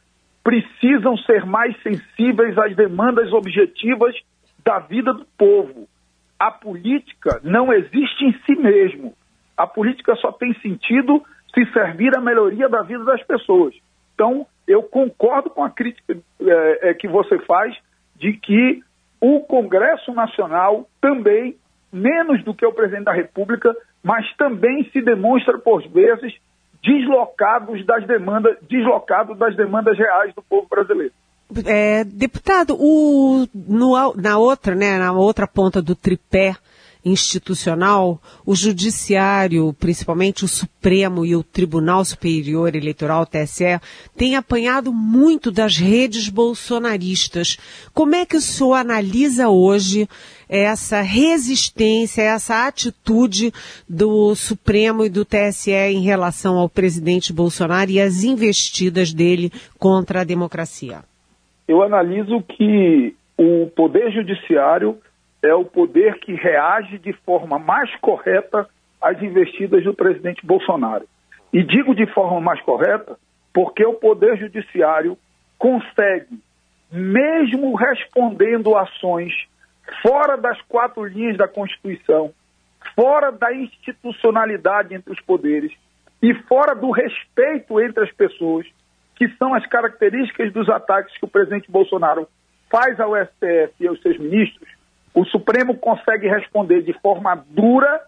precisam 0.42 1.16
ser 1.18 1.46
mais 1.46 1.74
sensíveis 1.82 2.56
às 2.58 2.74
demandas 2.76 3.32
objetivas 3.32 4.14
da 4.64 4.78
vida 4.78 5.12
do 5.12 5.24
povo. 5.38 5.86
A 6.38 6.50
política 6.50 7.40
não 7.42 7.72
existe 7.72 8.24
em 8.24 8.32
si 8.44 8.54
mesmo. 8.56 9.14
A 9.56 9.66
política 9.66 10.14
só 10.16 10.32
tem 10.32 10.52
sentido 10.60 11.22
se 11.54 11.64
servir 11.72 12.16
a 12.16 12.20
melhoria 12.20 12.68
da 12.68 12.82
vida 12.82 13.04
das 13.04 13.22
pessoas. 13.22 13.74
Então, 14.14 14.46
eu 14.66 14.82
concordo 14.82 15.50
com 15.50 15.62
a 15.62 15.70
crítica 15.70 16.16
é, 16.40 16.94
que 16.94 17.06
você 17.06 17.38
faz 17.40 17.76
de 18.16 18.32
que 18.34 18.82
o 19.20 19.40
Congresso 19.40 20.12
Nacional 20.12 20.88
também, 21.00 21.56
menos 21.94 22.42
do 22.44 22.52
que 22.52 22.66
o 22.66 22.72
presidente 22.72 23.04
da 23.04 23.12
República, 23.12 23.74
mas 24.02 24.26
também 24.36 24.88
se 24.92 25.00
demonstra, 25.00 25.58
por 25.58 25.86
vezes, 25.88 26.34
deslocados 26.82 27.84
das 27.86 28.06
demandas, 28.06 28.56
deslocado 28.68 29.34
das 29.34 29.56
demandas 29.56 29.96
reais 29.96 30.34
do 30.34 30.42
povo 30.42 30.66
brasileiro. 30.68 31.12
É, 31.66 32.04
deputado, 32.04 32.76
o, 32.78 33.46
no, 33.54 34.14
na 34.16 34.38
outra, 34.38 34.74
né, 34.74 34.98
na 34.98 35.12
outra 35.12 35.46
ponta 35.46 35.80
do 35.80 35.94
tripé 35.94 36.56
institucional, 37.04 38.20
o 38.46 38.54
judiciário, 38.54 39.74
principalmente 39.78 40.44
o 40.44 40.48
Supremo 40.48 41.24
e 41.24 41.36
o 41.36 41.42
Tribunal 41.42 42.04
Superior 42.04 42.74
Eleitoral, 42.74 43.26
TSE, 43.26 43.78
tem 44.16 44.36
apanhado 44.36 44.92
muito 44.92 45.50
das 45.50 45.76
redes 45.76 46.28
bolsonaristas. 46.28 47.58
Como 47.92 48.14
é 48.14 48.24
que 48.24 48.36
o 48.36 48.40
senhor 48.40 48.74
analisa 48.74 49.48
hoje 49.48 50.08
essa 50.48 51.00
resistência, 51.00 52.22
essa 52.22 52.66
atitude 52.66 53.52
do 53.88 54.34
Supremo 54.34 55.04
e 55.04 55.08
do 55.08 55.24
TSE 55.24 55.70
em 55.70 56.02
relação 56.02 56.58
ao 56.58 56.68
presidente 56.68 57.32
Bolsonaro 57.32 57.90
e 57.90 58.00
as 58.00 58.24
investidas 58.24 59.12
dele 59.12 59.52
contra 59.78 60.20
a 60.20 60.24
democracia? 60.24 61.00
Eu 61.66 61.82
analiso 61.82 62.42
que 62.42 63.14
o 63.36 63.66
Poder 63.74 64.12
Judiciário 64.12 64.98
é 65.44 65.54
o 65.54 65.64
poder 65.64 66.18
que 66.20 66.32
reage 66.32 66.98
de 66.98 67.12
forma 67.12 67.58
mais 67.58 67.94
correta 67.96 68.66
às 69.00 69.20
investidas 69.22 69.84
do 69.84 69.92
presidente 69.92 70.44
Bolsonaro. 70.44 71.06
E 71.52 71.62
digo 71.62 71.94
de 71.94 72.06
forma 72.06 72.40
mais 72.40 72.60
correta 72.62 73.18
porque 73.52 73.84
o 73.84 73.94
Poder 73.94 74.38
Judiciário 74.38 75.16
consegue, 75.58 76.40
mesmo 76.90 77.74
respondendo 77.76 78.76
ações 78.76 79.32
fora 80.02 80.36
das 80.36 80.60
quatro 80.62 81.04
linhas 81.04 81.36
da 81.36 81.46
Constituição, 81.46 82.32
fora 82.96 83.30
da 83.30 83.54
institucionalidade 83.54 84.94
entre 84.94 85.12
os 85.12 85.20
poderes 85.20 85.72
e 86.22 86.34
fora 86.48 86.74
do 86.74 86.90
respeito 86.90 87.80
entre 87.80 88.02
as 88.02 88.12
pessoas, 88.12 88.66
que 89.14 89.28
são 89.36 89.54
as 89.54 89.66
características 89.66 90.52
dos 90.52 90.68
ataques 90.70 91.16
que 91.18 91.24
o 91.24 91.28
presidente 91.28 91.70
Bolsonaro 91.70 92.26
faz 92.70 92.98
ao 92.98 93.14
STF 93.14 93.74
e 93.78 93.86
aos 93.86 94.00
seus 94.00 94.18
ministros, 94.18 94.68
o 95.14 95.24
Supremo 95.26 95.76
consegue 95.76 96.28
responder 96.28 96.82
de 96.82 96.92
forma 96.94 97.44
dura, 97.50 98.02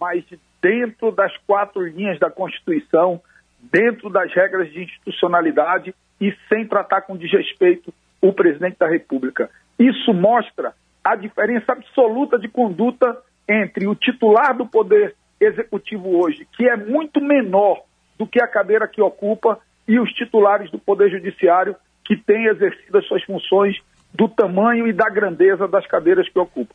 mas 0.00 0.24
dentro 0.62 1.10
das 1.10 1.36
quatro 1.46 1.84
linhas 1.84 2.18
da 2.20 2.30
Constituição, 2.30 3.20
dentro 3.60 4.08
das 4.08 4.32
regras 4.32 4.70
de 4.72 4.84
institucionalidade 4.84 5.94
e 6.20 6.32
sem 6.48 6.66
tratar 6.66 7.02
com 7.02 7.16
desrespeito 7.16 7.92
o 8.22 8.32
presidente 8.32 8.78
da 8.78 8.86
República. 8.86 9.50
Isso 9.78 10.14
mostra 10.14 10.72
a 11.02 11.16
diferença 11.16 11.72
absoluta 11.72 12.38
de 12.38 12.48
conduta 12.48 13.18
entre 13.48 13.86
o 13.86 13.94
titular 13.94 14.56
do 14.56 14.64
Poder 14.64 15.14
Executivo 15.40 16.16
hoje, 16.22 16.46
que 16.56 16.68
é 16.68 16.76
muito 16.76 17.20
menor 17.20 17.82
do 18.16 18.26
que 18.26 18.40
a 18.40 18.46
cadeira 18.46 18.86
que 18.86 19.02
ocupa, 19.02 19.58
e 19.86 19.98
os 19.98 20.10
titulares 20.12 20.70
do 20.70 20.78
Poder 20.78 21.10
Judiciário, 21.10 21.76
que 22.04 22.16
têm 22.16 22.46
exercido 22.46 22.96
as 22.96 23.06
suas 23.06 23.22
funções 23.24 23.76
do 24.14 24.28
tamanho 24.28 24.86
e 24.86 24.92
da 24.92 25.08
grandeza 25.10 25.66
das 25.66 25.86
cadeiras 25.86 26.28
que 26.28 26.38
ocupa. 26.38 26.74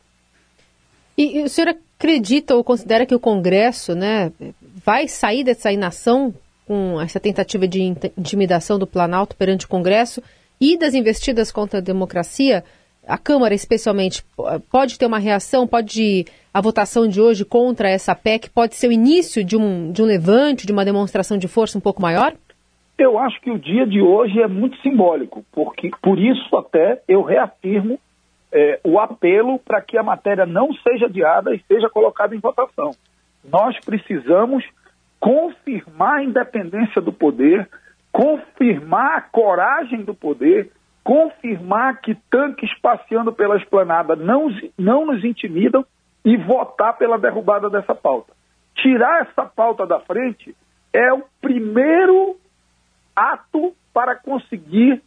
E, 1.16 1.38
e 1.38 1.42
o 1.42 1.48
senhor 1.48 1.74
acredita 1.98 2.54
ou 2.54 2.62
considera 2.62 3.06
que 3.06 3.14
o 3.14 3.20
Congresso 3.20 3.94
né, 3.94 4.32
vai 4.84 5.08
sair 5.08 5.42
dessa 5.42 5.72
inação 5.72 6.34
com 6.66 7.00
essa 7.00 7.18
tentativa 7.18 7.66
de 7.66 7.82
intimidação 7.82 8.78
do 8.78 8.86
Planalto 8.86 9.34
perante 9.36 9.66
o 9.66 9.68
Congresso 9.68 10.22
e 10.60 10.78
das 10.78 10.94
investidas 10.94 11.50
contra 11.50 11.78
a 11.78 11.82
democracia? 11.82 12.62
A 13.06 13.16
Câmara, 13.16 13.54
especialmente, 13.54 14.22
pode 14.70 14.98
ter 14.98 15.06
uma 15.06 15.18
reação? 15.18 15.66
Pode 15.66 16.26
a 16.52 16.60
votação 16.60 17.08
de 17.08 17.20
hoje 17.20 17.44
contra 17.44 17.88
essa 17.88 18.14
PEC 18.14 18.50
pode 18.50 18.74
ser 18.74 18.88
o 18.88 18.92
início 18.92 19.44
de 19.44 19.56
um, 19.56 19.90
de 19.92 20.02
um 20.02 20.04
levante, 20.04 20.66
de 20.66 20.72
uma 20.72 20.84
demonstração 20.84 21.38
de 21.38 21.48
força 21.48 21.78
um 21.78 21.80
pouco 21.80 22.02
maior? 22.02 22.34
Eu 23.00 23.18
acho 23.18 23.40
que 23.40 23.50
o 23.50 23.58
dia 23.58 23.86
de 23.86 24.02
hoje 24.02 24.42
é 24.42 24.46
muito 24.46 24.76
simbólico, 24.82 25.42
porque 25.52 25.90
por 26.02 26.18
isso 26.18 26.54
até 26.54 27.02
eu 27.08 27.22
reafirmo 27.22 27.98
é, 28.52 28.78
o 28.84 28.98
apelo 28.98 29.58
para 29.58 29.80
que 29.80 29.96
a 29.96 30.02
matéria 30.02 30.44
não 30.44 30.70
seja 30.74 31.06
adiada 31.06 31.54
e 31.54 31.64
seja 31.66 31.88
colocada 31.88 32.36
em 32.36 32.38
votação. 32.38 32.90
Nós 33.42 33.74
precisamos 33.80 34.62
confirmar 35.18 36.18
a 36.18 36.24
independência 36.24 37.00
do 37.00 37.10
poder, 37.10 37.66
confirmar 38.12 39.16
a 39.16 39.22
coragem 39.22 40.02
do 40.02 40.14
poder, 40.14 40.70
confirmar 41.02 42.02
que 42.02 42.14
tanques 42.30 42.70
passeando 42.80 43.32
pela 43.32 43.56
esplanada 43.56 44.14
não, 44.14 44.48
não 44.78 45.06
nos 45.06 45.24
intimidam 45.24 45.86
e 46.22 46.36
votar 46.36 46.98
pela 46.98 47.18
derrubada 47.18 47.70
dessa 47.70 47.94
pauta. 47.94 48.34
Tirar 48.74 49.22
essa 49.22 49.46
pauta 49.46 49.86
da 49.86 50.00
frente 50.00 50.54
é 50.92 51.10
o 51.14 51.22
primeiro 51.40 52.36
ato 53.14 53.74
para 53.92 54.16
conseguir 54.16 55.02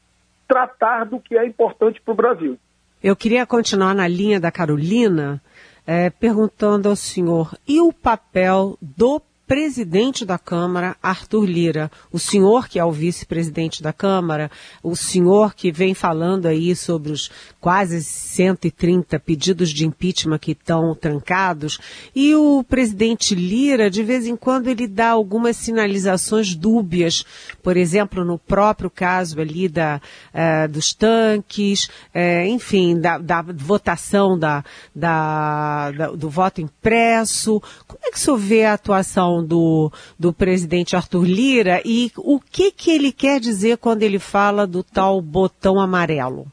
tratar 0.47 1.05
do 1.05 1.19
que 1.19 1.37
é 1.37 1.45
importante 1.45 2.01
para 2.01 2.11
o 2.11 2.15
Brasil. 2.15 2.57
Eu 3.01 3.15
queria 3.15 3.45
continuar 3.45 3.93
na 3.93 4.07
linha 4.07 4.39
da 4.39 4.51
Carolina, 4.51 5.41
é, 5.85 6.09
perguntando 6.09 6.87
ao 6.87 6.95
senhor, 6.95 7.57
e 7.67 7.81
o 7.81 7.91
papel 7.91 8.77
do 8.81 9.21
presidente 9.45 10.25
da 10.25 10.37
Câmara, 10.37 10.95
Arthur 11.01 11.45
Lira, 11.45 11.91
o 12.11 12.19
senhor 12.19 12.67
que 12.67 12.79
é 12.79 12.85
o 12.85 12.91
vice-presidente 12.91 13.83
da 13.83 13.91
Câmara, 13.91 14.49
o 14.81 14.95
senhor 14.95 15.53
que 15.53 15.71
vem 15.71 15.93
falando 15.93 16.45
aí 16.45 16.75
sobre 16.75 17.11
os 17.11 17.29
quase 17.59 18.03
130 18.03 19.19
pedidos 19.19 19.69
de 19.69 19.85
impeachment 19.85 20.39
que 20.39 20.51
estão 20.51 20.95
trancados, 20.95 21.79
e 22.15 22.33
o 22.35 22.63
presidente 22.63 23.35
Lira, 23.35 23.89
de 23.89 24.03
vez 24.03 24.25
em 24.25 24.35
quando, 24.35 24.67
ele 24.67 24.87
dá 24.87 25.09
algumas 25.09 25.57
sinalizações 25.57 26.55
dúbias, 26.55 27.25
por 27.61 27.77
exemplo, 27.77 28.23
no 28.23 28.37
próprio 28.37 28.89
caso 28.89 29.39
ali 29.39 29.67
da, 29.67 30.01
uh, 30.33 30.67
dos 30.67 30.93
tanques, 30.93 31.85
uh, 32.13 32.45
enfim, 32.47 32.99
da, 32.99 33.17
da 33.17 33.41
votação 33.41 34.37
da, 34.37 34.63
da, 34.95 35.91
da, 35.91 36.07
do 36.11 36.29
voto 36.29 36.61
impresso. 36.61 37.61
Como 37.87 37.99
é 38.03 38.11
que 38.11 38.17
o 38.17 38.19
senhor 38.19 38.37
vê 38.37 38.65
a 38.65 38.73
atuação 38.73 39.32
do, 39.41 39.89
do 40.19 40.33
presidente 40.33 40.95
Arthur 40.95 41.25
Lira 41.25 41.81
e 41.85 42.11
o 42.17 42.39
que, 42.39 42.71
que 42.71 42.91
ele 42.91 43.11
quer 43.11 43.39
dizer 43.39 43.77
quando 43.77 44.03
ele 44.03 44.19
fala 44.19 44.67
do 44.67 44.83
tal 44.83 45.21
botão 45.21 45.79
amarelo? 45.79 46.45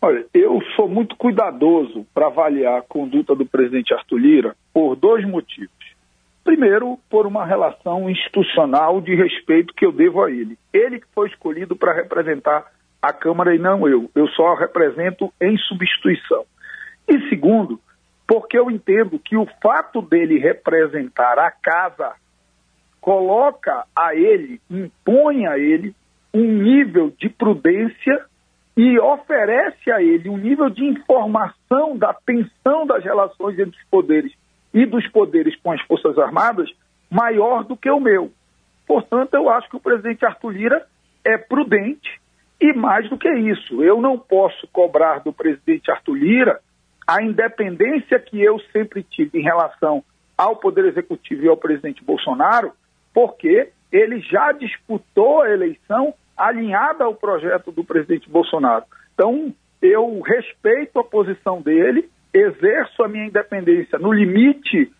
Olha, 0.00 0.24
eu 0.32 0.60
sou 0.74 0.88
muito 0.88 1.16
cuidadoso 1.16 2.06
para 2.14 2.28
avaliar 2.28 2.78
a 2.78 2.82
conduta 2.82 3.34
do 3.34 3.44
presidente 3.44 3.92
Arthur 3.92 4.18
Lira 4.18 4.56
por 4.72 4.96
dois 4.96 5.26
motivos. 5.26 5.70
Primeiro, 6.44 6.98
por 7.10 7.26
uma 7.26 7.44
relação 7.44 8.08
institucional 8.08 9.00
de 9.00 9.14
respeito 9.14 9.74
que 9.74 9.84
eu 9.84 9.90
devo 9.90 10.22
a 10.22 10.30
ele. 10.30 10.56
Ele 10.72 11.00
que 11.00 11.06
foi 11.14 11.28
escolhido 11.28 11.74
para 11.74 11.92
representar 11.92 12.70
a 13.02 13.12
Câmara 13.12 13.54
e 13.54 13.58
não 13.58 13.88
eu. 13.88 14.08
Eu 14.14 14.28
só 14.28 14.54
represento 14.54 15.32
em 15.40 15.56
substituição. 15.58 16.44
E 17.08 17.28
segundo, 17.28 17.80
porque 18.26 18.58
eu 18.58 18.70
entendo 18.70 19.18
que 19.18 19.36
o 19.36 19.46
fato 19.62 20.02
dele 20.02 20.38
representar 20.38 21.38
a 21.38 21.50
casa 21.50 22.14
coloca 23.00 23.84
a 23.94 24.14
ele, 24.14 24.60
impõe 24.68 25.46
a 25.46 25.58
ele 25.58 25.94
um 26.34 26.44
nível 26.44 27.12
de 27.16 27.28
prudência 27.28 28.24
e 28.76 28.98
oferece 28.98 29.90
a 29.90 30.02
ele 30.02 30.28
um 30.28 30.36
nível 30.36 30.68
de 30.68 30.84
informação 30.84 31.96
da 31.96 32.12
tensão 32.12 32.84
das 32.84 33.02
relações 33.04 33.58
entre 33.58 33.78
os 33.78 33.84
poderes 33.88 34.32
e 34.74 34.84
dos 34.84 35.06
poderes 35.08 35.56
com 35.62 35.70
as 35.70 35.80
Forças 35.82 36.18
Armadas 36.18 36.68
maior 37.08 37.64
do 37.64 37.76
que 37.76 37.88
o 37.88 38.00
meu. 38.00 38.30
Portanto, 38.86 39.34
eu 39.34 39.48
acho 39.48 39.68
que 39.70 39.76
o 39.76 39.80
presidente 39.80 40.26
Arthur 40.26 40.50
Lira 40.50 40.86
é 41.24 41.38
prudente 41.38 42.20
e 42.60 42.72
mais 42.72 43.08
do 43.08 43.18
que 43.18 43.30
isso, 43.30 43.82
eu 43.82 44.00
não 44.00 44.18
posso 44.18 44.66
cobrar 44.68 45.20
do 45.20 45.32
presidente 45.32 45.90
Arthur 45.90 46.14
Lira 46.14 46.60
a 47.06 47.22
independência 47.22 48.18
que 48.18 48.42
eu 48.42 48.58
sempre 48.72 49.02
tive 49.02 49.38
em 49.38 49.42
relação 49.42 50.02
ao 50.36 50.56
Poder 50.56 50.84
Executivo 50.86 51.44
e 51.44 51.48
ao 51.48 51.56
presidente 51.56 52.04
Bolsonaro, 52.04 52.72
porque 53.14 53.70
ele 53.92 54.20
já 54.20 54.52
disputou 54.52 55.42
a 55.42 55.50
eleição 55.50 56.12
alinhada 56.36 57.04
ao 57.04 57.14
projeto 57.14 57.70
do 57.70 57.84
presidente 57.84 58.28
Bolsonaro. 58.28 58.84
Então, 59.14 59.54
eu 59.80 60.20
respeito 60.20 60.98
a 60.98 61.04
posição 61.04 61.62
dele, 61.62 62.10
exerço 62.34 63.02
a 63.02 63.08
minha 63.08 63.26
independência 63.26 63.98
no 63.98 64.12
limite 64.12 64.92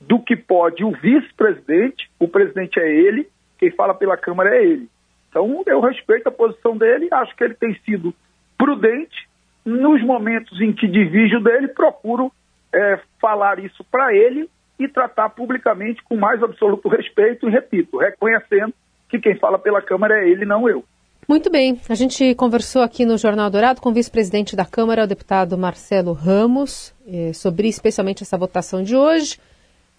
do 0.00 0.18
que 0.18 0.36
pode 0.36 0.84
o 0.84 0.90
vice-presidente, 0.90 2.10
o 2.18 2.28
presidente 2.28 2.78
é 2.78 2.92
ele, 2.92 3.28
quem 3.58 3.70
fala 3.70 3.94
pela 3.94 4.16
Câmara 4.16 4.56
é 4.56 4.64
ele. 4.64 4.88
Então, 5.30 5.62
eu 5.66 5.80
respeito 5.80 6.26
a 6.26 6.32
posição 6.32 6.76
dele, 6.76 7.08
acho 7.10 7.34
que 7.36 7.44
ele 7.44 7.54
tem 7.54 7.74
sido 7.86 8.12
prudente, 8.58 9.28
nos 9.64 10.02
momentos 10.04 10.60
em 10.60 10.72
que 10.72 10.86
divijo 10.86 11.40
dele, 11.40 11.68
procuro 11.68 12.32
é, 12.74 12.98
falar 13.20 13.58
isso 13.58 13.84
para 13.90 14.14
ele 14.14 14.48
e 14.78 14.88
tratar 14.88 15.30
publicamente 15.30 16.02
com 16.02 16.16
mais 16.16 16.42
absoluto 16.42 16.88
respeito 16.88 17.48
e, 17.48 17.52
repito, 17.52 17.98
reconhecendo 17.98 18.74
que 19.08 19.18
quem 19.18 19.36
fala 19.38 19.58
pela 19.58 19.82
Câmara 19.82 20.18
é 20.18 20.28
ele, 20.28 20.44
não 20.44 20.68
eu. 20.68 20.84
Muito 21.28 21.50
bem, 21.50 21.80
a 21.88 21.94
gente 21.94 22.34
conversou 22.34 22.82
aqui 22.82 23.04
no 23.04 23.16
Jornal 23.16 23.48
Dourado 23.48 23.80
com 23.80 23.90
o 23.90 23.92
vice-presidente 23.92 24.56
da 24.56 24.64
Câmara, 24.64 25.04
o 25.04 25.06
deputado 25.06 25.56
Marcelo 25.56 26.12
Ramos, 26.12 26.92
eh, 27.06 27.32
sobre 27.32 27.68
especialmente 27.68 28.24
essa 28.24 28.36
votação 28.36 28.82
de 28.82 28.96
hoje. 28.96 29.38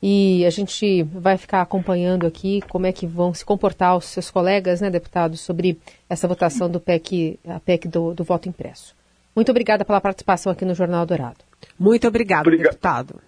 E 0.01 0.45
a 0.45 0.49
gente 0.49 1.01
vai 1.03 1.37
ficar 1.37 1.61
acompanhando 1.61 2.27
aqui 2.27 2.61
como 2.67 2.85
é 2.85 2.91
que 2.91 3.07
vão 3.07 3.33
se 3.33 3.45
comportar 3.45 3.95
os 3.95 4.03
seus 4.05 4.29
colegas, 4.29 4.81
né, 4.81 4.89
deputados, 4.89 5.39
sobre 5.39 5.79
essa 6.09 6.27
votação 6.27 6.69
do 6.69 6.77
PEC, 6.77 7.39
a 7.47 7.57
PEC 7.61 7.87
do, 7.87 8.13
do 8.13 8.21
voto 8.21 8.49
impresso. 8.49 8.93
Muito 9.35 9.49
obrigada 9.49 9.83
pela 9.83 10.01
participação 10.01 10.51
aqui 10.51 10.65
no 10.65 10.75
Jornal 10.75 11.05
Dourado. 11.05 11.39
Muito 11.79 12.07
obrigado, 12.07 12.47
Obriga 12.47 12.69
deputado. 12.69 13.19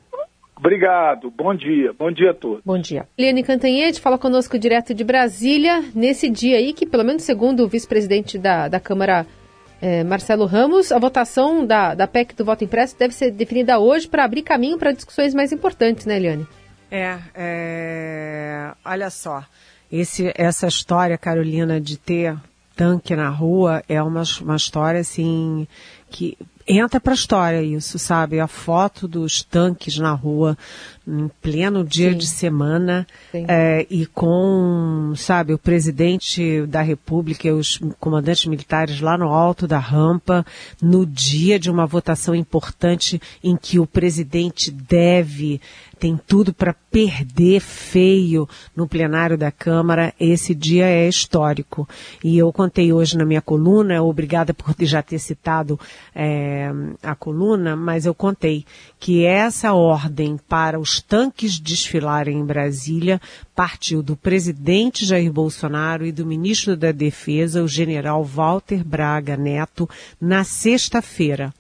Obrigado, 0.57 1.29
bom 1.31 1.53
dia, 1.53 1.91
bom 1.93 2.09
dia 2.12 2.31
a 2.31 2.33
todos. 2.33 2.62
Bom 2.63 2.79
dia. 2.79 3.05
Eliane 3.17 3.43
Cantanhede 3.43 4.00
fala 4.00 4.17
conosco 4.17 4.57
direto 4.57 4.93
de 4.93 5.03
Brasília, 5.03 5.83
nesse 5.93 6.29
dia 6.29 6.57
aí 6.57 6.71
que, 6.71 6.85
pelo 6.85 7.03
menos 7.03 7.24
segundo 7.24 7.63
o 7.63 7.67
vice-presidente 7.67 8.38
da, 8.38 8.69
da 8.69 8.79
Câmara, 8.79 9.27
eh, 9.81 10.03
Marcelo 10.05 10.45
Ramos, 10.45 10.93
a 10.93 11.00
votação 11.00 11.65
da, 11.65 11.93
da 11.93 12.07
PEC 12.07 12.33
do 12.35 12.45
voto 12.45 12.63
impresso 12.63 12.97
deve 12.97 13.13
ser 13.13 13.31
definida 13.31 13.79
hoje 13.79 14.07
para 14.07 14.24
abrir 14.24 14.43
caminho 14.43 14.77
para 14.77 14.93
discussões 14.93 15.33
mais 15.33 15.51
importantes, 15.51 16.05
né, 16.05 16.15
Eliane? 16.15 16.47
É, 16.89 17.17
é, 17.35 18.71
olha 18.85 19.09
só, 19.09 19.43
esse, 19.91 20.31
essa 20.35 20.67
história, 20.67 21.17
Carolina, 21.17 21.81
de 21.81 21.97
ter 21.97 22.33
tanque 22.75 23.15
na 23.15 23.29
rua 23.29 23.84
é 23.88 24.01
uma, 24.01 24.24
uma 24.41 24.55
história 24.55 25.00
assim 25.00 25.67
que 26.15 26.38
entra 26.65 26.98
para 26.98 27.12
a 27.12 27.15
história 27.15 27.62
isso, 27.62 28.00
sabe? 28.00 28.39
A 28.39 28.48
foto 28.48 29.05
dos 29.05 29.43
tanques 29.43 29.98
na 29.98 30.13
rua 30.13 30.57
em 31.05 31.29
pleno 31.41 31.84
dia 31.84 32.12
Sim. 32.13 32.17
de 32.17 32.25
semana 32.25 33.05
é, 33.34 33.86
e 33.89 34.05
com, 34.07 35.13
sabe, 35.17 35.53
o 35.53 35.57
presidente 35.60 36.65
da 36.65 36.81
República 36.81 37.50
e 37.50 37.51
os 37.51 37.79
comandantes 38.00 38.45
militares 38.45 39.01
lá 39.01 39.17
no 39.17 39.27
alto 39.27 39.67
da 39.67 39.77
rampa, 39.77 40.45
no 40.81 41.05
dia 41.05 41.60
de 41.60 41.69
uma 41.69 41.86
votação 41.86 42.34
importante 42.34 43.22
em 43.43 43.57
que 43.57 43.77
o 43.77 43.86
presidente 43.86 44.72
deve 44.72 45.60
tem 46.00 46.19
tudo 46.27 46.53
para 46.53 46.75
perder 46.91 47.62
feio 47.62 48.48
no 48.75 48.88
plenário 48.88 49.38
da 49.38 49.51
Câmara. 49.51 50.13
Esse 50.19 50.53
dia 50.53 50.86
é 50.86 51.07
histórico. 51.07 51.88
E 52.24 52.38
eu 52.38 52.51
contei 52.51 52.91
hoje 52.91 53.17
na 53.17 53.25
minha 53.25 53.41
coluna, 53.41 54.03
obrigada 54.03 54.53
por 54.53 54.75
já 54.81 55.01
ter 55.01 55.19
citado 55.19 55.79
é, 56.13 56.71
a 57.01 57.15
coluna, 57.15 57.75
mas 57.75 58.05
eu 58.05 58.13
contei 58.13 58.65
que 59.00 59.25
essa 59.25 59.74
ordem 59.74 60.38
para 60.50 60.79
os 60.79 61.01
tanques 61.01 61.59
desfilarem 61.59 62.39
em 62.39 62.45
Brasília 62.45 63.21
partiu 63.55 64.03
do 64.03 64.15
presidente 64.15 65.05
Jair 65.05 65.31
Bolsonaro 65.31 66.05
e 66.05 66.12
do 66.12 66.25
ministro 66.25 66.75
da 66.75 66.91
Defesa, 66.91 67.63
o 67.63 67.67
general 67.67 68.24
Walter 68.24 68.83
Braga 68.83 69.38
Neto, 69.38 69.89
na 70.19 70.43
sexta-feira. 70.43 71.53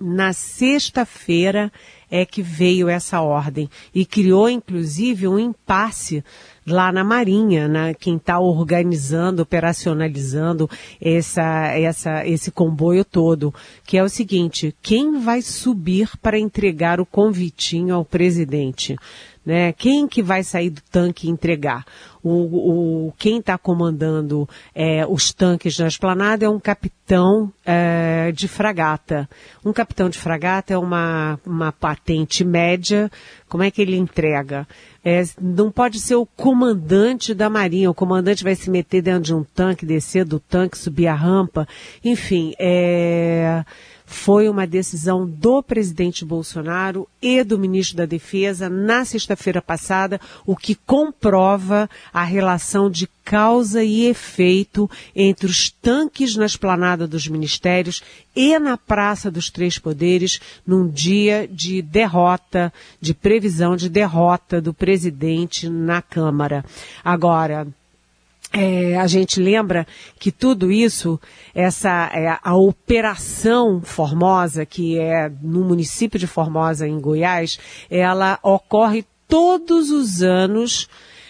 Na 0.00 0.32
sexta-feira, 0.32 1.72
é 2.10 2.24
que 2.24 2.42
veio 2.42 2.88
essa 2.88 3.20
ordem 3.20 3.68
e 3.94 4.04
criou 4.04 4.48
inclusive 4.48 5.28
um 5.28 5.38
impasse 5.38 6.24
lá 6.68 6.92
na 6.92 7.02
Marinha, 7.02 7.66
né? 7.66 7.94
quem 7.94 8.16
está 8.16 8.38
organizando, 8.38 9.42
operacionalizando 9.42 10.68
essa, 11.00 11.68
essa, 11.68 12.26
esse 12.26 12.50
comboio 12.50 13.04
todo, 13.04 13.52
que 13.84 13.96
é 13.96 14.02
o 14.02 14.08
seguinte: 14.08 14.74
quem 14.82 15.20
vai 15.20 15.42
subir 15.42 16.10
para 16.22 16.38
entregar 16.38 17.00
o 17.00 17.06
convitinho 17.06 17.94
ao 17.94 18.04
presidente? 18.04 18.96
Né? 19.44 19.72
Quem 19.72 20.06
que 20.06 20.22
vai 20.22 20.42
sair 20.42 20.70
do 20.70 20.82
tanque 20.90 21.26
e 21.26 21.30
entregar? 21.30 21.84
O, 22.22 23.06
o 23.08 23.12
quem 23.16 23.38
está 23.38 23.56
comandando 23.56 24.48
é, 24.74 25.06
os 25.06 25.32
tanques 25.32 25.78
na 25.78 25.86
esplanada 25.86 26.44
é 26.44 26.48
um 26.48 26.60
capitão 26.60 27.50
é, 27.64 28.30
de 28.32 28.46
fragata. 28.48 29.28
Um 29.64 29.72
capitão 29.72 30.10
de 30.10 30.18
fragata 30.18 30.74
é 30.74 30.78
uma, 30.78 31.40
uma 31.46 31.72
patente 31.72 32.44
média. 32.44 33.10
Como 33.48 33.62
é 33.62 33.70
que 33.70 33.80
ele 33.80 33.96
entrega? 33.96 34.66
É, 35.02 35.22
não 35.40 35.70
pode 35.70 36.00
ser 36.00 36.16
o 36.16 36.26
comandante 36.26 37.32
da 37.32 37.48
marinha. 37.48 37.90
O 37.90 37.94
comandante 37.94 38.44
vai 38.44 38.54
se 38.54 38.68
meter 38.68 39.00
dentro 39.00 39.22
de 39.22 39.34
um 39.34 39.44
tanque, 39.44 39.86
descer 39.86 40.24
do 40.24 40.38
tanque, 40.38 40.76
subir 40.76 41.06
a 41.06 41.14
rampa. 41.14 41.66
Enfim, 42.04 42.52
é 42.58 43.64
foi 44.08 44.48
uma 44.48 44.66
decisão 44.66 45.28
do 45.28 45.62
presidente 45.62 46.24
Bolsonaro 46.24 47.06
e 47.20 47.44
do 47.44 47.58
ministro 47.58 47.98
da 47.98 48.06
Defesa 48.06 48.68
na 48.70 49.04
sexta-feira 49.04 49.60
passada, 49.60 50.18
o 50.46 50.56
que 50.56 50.74
comprova 50.74 51.90
a 52.12 52.24
relação 52.24 52.90
de 52.90 53.06
causa 53.22 53.84
e 53.84 54.06
efeito 54.06 54.90
entre 55.14 55.46
os 55.46 55.68
tanques 55.70 56.34
na 56.36 56.46
esplanada 56.46 57.06
dos 57.06 57.28
ministérios 57.28 58.02
e 58.34 58.58
na 58.58 58.78
Praça 58.78 59.30
dos 59.30 59.50
Três 59.50 59.78
Poderes 59.78 60.40
num 60.66 60.88
dia 60.88 61.46
de 61.46 61.82
derrota, 61.82 62.72
de 62.98 63.12
previsão 63.12 63.76
de 63.76 63.90
derrota 63.90 64.58
do 64.62 64.72
presidente 64.72 65.68
na 65.68 66.00
Câmara. 66.00 66.64
Agora, 67.04 67.68
é, 68.52 68.96
a 68.96 69.06
gente 69.06 69.40
lembra 69.40 69.86
que 70.18 70.32
tudo 70.32 70.72
isso, 70.72 71.20
essa 71.54 72.10
é, 72.14 72.38
a 72.42 72.56
operação 72.56 73.80
Formosa, 73.82 74.64
que 74.64 74.98
é 74.98 75.30
no 75.42 75.64
município 75.64 76.18
de 76.18 76.26
Formosa, 76.26 76.88
em 76.88 76.98
Goiás, 76.98 77.58
ela 77.90 78.38
ocorre 78.42 79.04
todos 79.26 79.90
os 79.90 80.22
anos, 80.22 80.88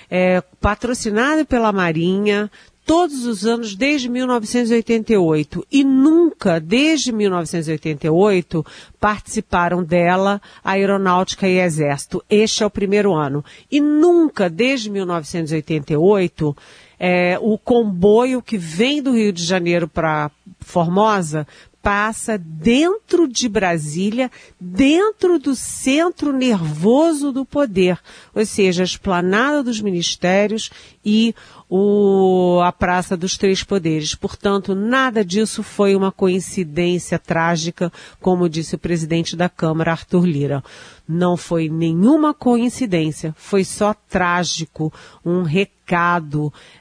é, 0.09 0.41
patrocinada 0.61 1.45
pela 1.45 1.73
Marinha, 1.73 2.49
todos 2.89 3.27
os 3.27 3.45
anos 3.45 3.75
desde 3.75 4.09
1988 4.09 5.67
e 5.71 5.85
nunca, 5.85 6.59
desde 6.59 7.13
1988, 7.13 8.65
participaram 8.99 9.85
dela 9.85 10.41
a 10.65 10.71
Aeronáutica 10.71 11.47
e 11.47 11.59
Exército. 11.59 12.25
Este 12.31 12.63
é 12.63 12.67
o 12.67 12.71
primeiro 12.71 13.13
ano. 13.13 13.45
E 13.71 13.79
nunca, 13.79 14.49
desde 14.49 14.89
1988, 14.89 16.57
é, 16.99 17.39
o 17.41 17.57
comboio 17.59 18.43
que 18.43 18.59
vem 18.59 19.03
do 19.03 19.13
Rio 19.13 19.33
de 19.33 19.45
Janeiro 19.45 19.87
para 19.87 20.31
Formosa 20.61 21.47
passa 21.89 22.37
dentro 22.37 23.29
de 23.29 23.49
Brasília, 23.49 24.31
dentro 24.61 25.39
do 25.39 25.55
centro 25.55 26.33
nervoso 26.33 27.33
do 27.33 27.45
poder, 27.47 27.99
ou 28.35 28.45
seja, 28.45 28.83
a 28.83 28.85
esplanada 28.85 29.63
dos 29.63 29.81
ministérios 29.81 30.71
e 31.05 31.35
o, 31.71 32.61
a 32.63 32.73
Praça 32.73 33.17
dos 33.17 33.39
Três 33.39 33.63
Poderes. 33.63 34.15
Portanto, 34.15 34.75
nada 34.75 35.25
disso 35.25 35.63
foi 35.63 35.95
uma 35.95 36.11
coincidência 36.11 37.19
trágica, 37.19 37.93
como 38.21 38.49
disse 38.49 38.75
o 38.75 38.79
presidente 38.79 39.37
da 39.37 39.49
Câmara, 39.49 39.93
Arthur 39.93 40.27
Lira. 40.27 40.65
Não 41.09 41.37
foi 41.37 41.69
nenhuma 41.69 42.35
coincidência, 42.35 43.35
foi 43.39 43.65
só 43.65 43.95
trágico, 43.95 44.93
um 45.25 45.43
recado, 45.43 45.78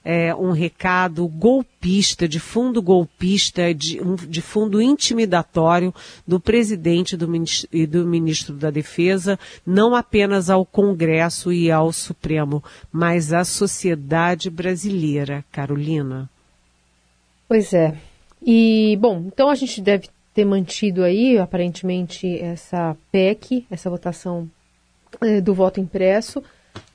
é, 0.04 0.34
um 0.36 0.52
recado 0.52 1.28
golpista, 1.28 2.28
de 2.28 2.39
fundo 2.39 2.82
golpista, 2.82 3.74
de, 3.74 4.02
um, 4.02 4.15
de 4.15 4.41
fundo 4.41 4.82
intimidatório 4.82 5.93
do 6.28 6.39
presidente 6.39 7.15
do, 7.15 7.28
e 7.72 7.88
do 7.88 8.06
ministro 8.06 8.56
da 8.56 8.70
Defesa, 8.70 9.39
não 9.65 9.96
apenas 9.96 10.50
ao 10.50 10.65
Congresso 10.65 11.52
e 11.52 11.72
ao 11.72 11.91
Supremo, 11.93 12.63
mas 12.91 13.32
à 13.34 13.43
sociedade 13.43 14.50
brasileira 14.50 15.46
Carolina. 15.52 16.30
Pois 17.48 17.74
é. 17.74 17.96
E, 18.46 18.98
bom, 19.00 19.24
então 19.28 19.50
a 19.50 19.56
gente 19.56 19.82
deve 19.82 20.10
ter 20.34 20.46
mantido 20.46 21.04
aí, 21.04 21.38
aparentemente, 21.38 22.38
essa 22.39 22.96
PEC, 23.12 23.65
essa 23.72 23.89
votação 23.89 24.50
é, 25.22 25.41
do 25.41 25.54
voto 25.54 25.80
impresso, 25.80 26.43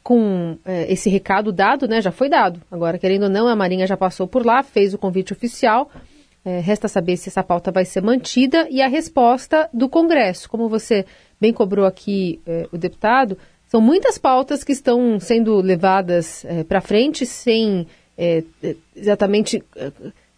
com 0.03 0.59
é, 0.65 0.93
esse 0.93 1.09
recado 1.09 1.53
dado, 1.53 1.87
né? 1.87 2.01
Já 2.01 2.11
foi 2.11 2.29
dado. 2.29 2.61
Agora, 2.71 2.99
querendo 2.99 3.25
ou 3.25 3.29
não, 3.29 3.49
a 3.49 3.57
Marinha 3.57 3.87
já 3.87 3.97
passou 3.97 4.27
por 4.27 4.45
lá, 4.45 4.62
fez 4.62 4.93
o 4.95 4.99
convite 4.99 5.33
oficial. 5.33 5.91
É, 6.45 6.59
resta 6.59 6.88
saber 6.88 7.17
se 7.17 7.29
essa 7.29 7.43
pauta 7.43 7.71
vai 7.71 7.85
ser 7.85 8.03
mantida 8.03 8.67
e 8.69 8.83
a 8.83 8.88
resposta 8.88 9.69
do 9.73 9.88
Congresso. 9.88 10.49
Como 10.49 10.69
você 10.69 11.07
bem 11.41 11.53
cobrou 11.53 11.87
aqui, 11.87 12.41
o 12.73 12.79
deputado, 12.79 13.38
são 13.73 13.81
muitas 13.81 14.19
pautas 14.19 14.62
que 14.62 14.73
estão 14.73 15.19
sendo 15.19 15.57
levadas 15.62 16.45
é, 16.45 16.62
para 16.62 16.83
frente 16.83 17.25
sem 17.25 17.87
é, 18.19 18.45
é, 18.62 18.77
exatamente. 18.95 19.62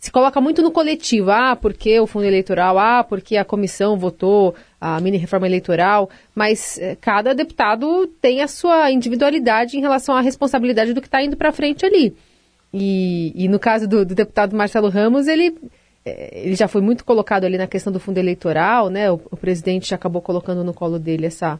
Se 0.04 0.12
coloca 0.12 0.38
muito 0.38 0.60
no 0.60 0.70
coletivo. 0.70 1.30
Ah, 1.30 1.56
porque 1.56 1.98
o 1.98 2.06
fundo 2.06 2.26
eleitoral, 2.26 2.78
ah, 2.78 3.02
porque 3.02 3.38
a 3.38 3.44
comissão 3.44 3.96
votou 3.96 4.54
a 4.78 5.00
mini 5.00 5.16
reforma 5.16 5.46
eleitoral, 5.46 6.10
mas 6.34 6.78
é, 6.78 6.94
cada 6.94 7.34
deputado 7.34 8.06
tem 8.20 8.42
a 8.42 8.46
sua 8.46 8.90
individualidade 8.90 9.78
em 9.78 9.80
relação 9.80 10.14
à 10.14 10.20
responsabilidade 10.20 10.92
do 10.92 11.00
que 11.00 11.06
está 11.06 11.22
indo 11.22 11.38
para 11.38 11.52
frente 11.52 11.86
ali. 11.86 12.14
E, 12.70 13.32
e, 13.34 13.48
no 13.48 13.58
caso 13.58 13.88
do, 13.88 14.04
do, 14.04 14.14
deputado 14.14 14.54
Marcelo 14.54 14.90
Ramos, 14.90 15.26
ele, 15.26 15.56
é, 16.04 16.42
ele 16.44 16.54
já 16.54 16.68
foi 16.68 16.82
muito 16.82 17.02
colocado 17.02 17.44
ali 17.44 17.56
na 17.56 17.66
questão 17.66 17.90
do 17.90 17.98
fundo 17.98 18.18
eleitoral, 18.18 18.90
né? 18.90 19.10
O, 19.10 19.18
o 19.30 19.38
presidente 19.38 19.94
acabou 19.94 20.20
colocando 20.20 20.62
no 20.62 20.74
colo 20.74 20.98
dele 20.98 21.24
essa, 21.24 21.58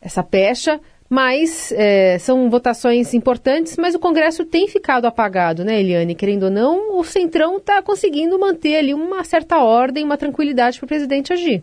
essa 0.00 0.22
pecha, 0.22 0.80
Mas 1.12 1.70
é, 1.72 2.18
são 2.18 2.48
votações 2.48 3.12
importantes, 3.12 3.76
mas 3.76 3.94
o 3.94 3.98
Congresso 3.98 4.46
tem 4.46 4.66
ficado 4.66 5.04
apagado, 5.04 5.62
né, 5.62 5.78
Eliane? 5.78 6.14
Querendo 6.14 6.44
ou 6.44 6.50
não, 6.50 6.98
o 6.98 7.04
Centrão 7.04 7.58
está 7.58 7.82
conseguindo 7.82 8.38
manter 8.38 8.76
ali 8.76 8.94
uma 8.94 9.22
certa 9.22 9.58
ordem, 9.58 10.04
uma 10.04 10.16
tranquilidade 10.16 10.78
para 10.78 10.86
o 10.86 10.88
presidente 10.88 11.30
agir. 11.30 11.62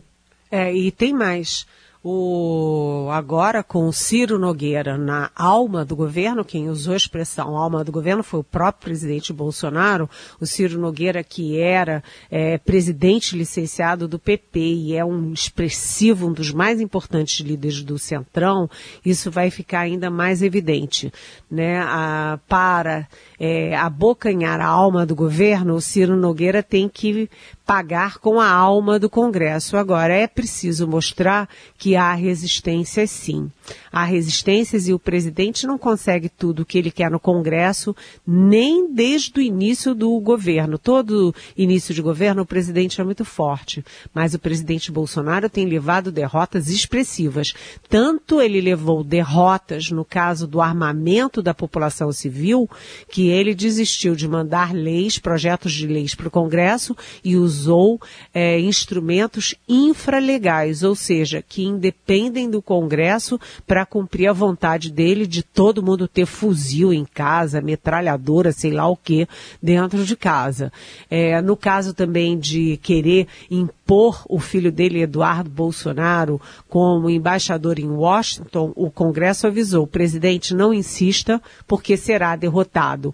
É, 0.52 0.72
e 0.72 0.92
tem 0.92 1.14
mais. 1.14 1.66
O, 2.02 3.10
agora 3.12 3.62
com 3.62 3.86
o 3.86 3.92
Ciro 3.92 4.40
Nogueira 4.40 4.98
na 4.98 5.30
alma 5.36 5.84
do 5.84 5.98
governo, 5.98 6.46
quem 6.46 6.70
usou 6.70 6.94
a 6.94 6.98
expressão 6.98 7.58
alma 7.58 7.84
do 7.84 7.92
governo 7.92 8.24
foi 8.24 8.40
o 8.40 8.44
próprio 8.44 8.86
presidente 8.86 9.34
Bolsonaro, 9.34 10.10
o 10.40 10.46
Ciro 10.46 10.80
Nogueira 10.80 11.22
que 11.26 11.60
era 11.60 12.02
é, 12.32 12.58
presidente 12.58 13.36
licenciado 13.36 14.08
do 14.08 14.18
PP 14.18 14.60
e 14.60 14.96
é 14.96 15.04
um 15.04 15.34
expressivo, 15.34 16.28
um 16.28 16.32
dos 16.32 16.54
mais 16.54 16.80
importantes 16.80 17.42
líderes 17.42 17.84
do 17.84 18.00
Centrão, 18.00 18.70
isso 19.06 19.30
vai 19.30 19.50
ficar 19.50 19.82
ainda 19.82 20.10
mais 20.10 20.42
evidente, 20.42 21.12
né? 21.52 21.82
A, 21.82 22.40
para 22.48 23.10
é, 23.38 23.76
abocanhar 23.76 24.62
a 24.62 24.68
alma 24.68 25.06
do 25.06 25.16
governo, 25.16 25.76
o 25.76 25.82
Ciro 25.82 26.16
Nogueira 26.16 26.64
tem 26.64 26.88
que 26.88 27.30
pagar 27.70 28.18
com 28.18 28.42
a 28.42 28.50
alma 28.50 28.98
do 28.98 29.08
Congresso. 29.08 29.78
Agora, 29.78 30.12
é 30.12 30.26
preciso 30.26 30.88
mostrar 30.88 31.48
que 31.78 31.96
há 31.96 32.16
resistências 32.16 33.12
sim. 33.12 33.52
Há 33.92 34.04
resistências 34.06 34.88
e 34.88 34.94
o 34.94 34.98
presidente 34.98 35.68
não 35.68 35.78
consegue 35.78 36.30
tudo 36.30 36.62
o 36.64 36.66
que 36.66 36.80
ele 36.80 36.90
quer 36.90 37.12
no 37.12 37.20
Congresso, 37.20 37.96
nem 38.26 38.92
desde 38.92 39.38
o 39.38 39.42
início 39.44 39.94
do 39.94 40.20
governo. 40.20 40.80
Todo 40.80 41.32
início 41.56 41.94
de 41.94 42.02
governo, 42.02 42.42
o 42.42 42.46
presidente 42.46 43.00
é 43.00 43.04
muito 43.04 43.24
forte. 43.24 43.86
Mas 44.12 44.34
o 44.34 44.40
presidente 44.40 44.92
Bolsonaro 44.92 45.48
tem 45.48 45.68
levado 45.68 46.12
derrotas 46.12 46.70
expressivas. 46.70 47.54
Tanto 47.88 48.42
ele 48.42 48.62
levou 48.62 49.04
derrotas 49.04 49.92
no 49.92 50.04
caso 50.04 50.48
do 50.48 50.60
armamento 50.60 51.40
da 51.40 51.54
população 51.54 52.12
civil, 52.12 52.68
que 53.12 53.28
ele 53.28 53.54
desistiu 53.54 54.16
de 54.16 54.28
mandar 54.28 54.74
leis, 54.74 55.20
projetos 55.20 55.72
de 55.72 55.86
leis 55.86 56.16
para 56.16 56.30
o 56.30 56.32
Congresso 56.32 56.98
e 57.24 57.38
os 57.38 57.59
usou 57.60 58.00
é, 58.34 58.60
instrumentos 58.60 59.54
infralegais, 59.68 60.82
ou 60.84 60.96
seja, 60.96 61.44
que 61.48 61.64
independem 61.64 62.50
do 62.50 62.62
Congresso 62.62 63.40
para 63.68 63.86
cumprir 63.86 64.28
a 64.28 64.34
vontade 64.34 64.92
dele 64.92 65.28
de 65.28 65.44
todo 65.44 65.84
mundo 65.84 66.08
ter 66.08 66.26
fuzil 66.26 66.94
em 66.94 67.06
casa, 67.06 67.62
metralhadora, 67.62 68.52
sei 68.52 68.72
lá 68.72 68.88
o 68.88 68.96
que, 68.96 69.28
dentro 69.62 70.06
de 70.06 70.16
casa. 70.16 70.72
É, 71.10 71.42
no 71.42 71.58
caso 71.58 71.94
também 71.94 72.38
de 72.38 72.78
querer 72.78 73.28
impor 73.52 74.24
o 74.30 74.40
filho 74.40 74.72
dele, 74.72 75.02
Eduardo 75.02 75.50
Bolsonaro, 75.50 76.40
como 76.68 77.10
embaixador 77.10 77.80
em 77.80 77.90
Washington, 77.90 78.72
o 78.76 78.90
Congresso 78.90 79.48
avisou, 79.48 79.84
o 79.84 79.88
presidente 79.88 80.54
não 80.54 80.74
insista 80.74 81.42
porque 81.68 81.98
será 81.98 82.36
derrotado. 82.36 83.14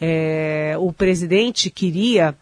É, 0.00 0.74
o 0.78 0.92
presidente 0.92 1.70
queria 1.70 2.34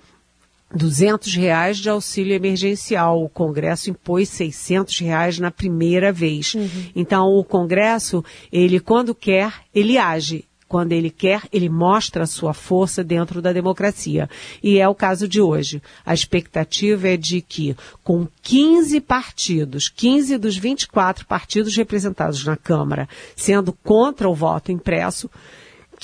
200 0.75 1.35
reais 1.35 1.79
de 1.79 1.89
auxílio 1.89 2.35
emergencial. 2.35 3.23
O 3.23 3.29
Congresso 3.29 3.91
impôs 3.91 4.29
600 4.29 4.99
reais 4.99 5.39
na 5.39 5.51
primeira 5.51 6.13
vez. 6.13 6.55
Uhum. 6.55 6.69
Então, 6.95 7.29
o 7.29 7.45
Congresso, 7.45 8.25
ele 8.53 8.81
quando 8.81 9.15
quer, 9.15 9.53
ele 9.75 9.97
age. 9.97 10.45
Quando 10.67 10.93
ele 10.93 11.11
quer, 11.11 11.43
ele 11.53 11.69
mostra 11.69 12.25
a 12.25 12.27
sua 12.27 12.53
força 12.53 13.05
dentro 13.05 13.41
da 13.41 13.53
democracia. 13.53 14.29
E 14.63 14.79
é 14.81 14.89
o 14.89 14.95
caso 14.95 15.29
de 15.29 15.41
hoje. 15.41 15.81
A 16.05 16.13
expectativa 16.13 17.09
é 17.09 17.17
de 17.17 17.41
que, 17.41 17.77
com 18.03 18.27
15 18.43 19.01
partidos, 19.01 19.89
15 19.89 20.37
dos 20.37 20.57
24 20.57 21.27
partidos 21.27 21.77
representados 21.77 22.45
na 22.45 22.57
Câmara, 22.57 23.09
sendo 23.37 23.73
contra 23.73 24.29
o 24.29 24.35
voto 24.35 24.73
impresso, 24.73 25.31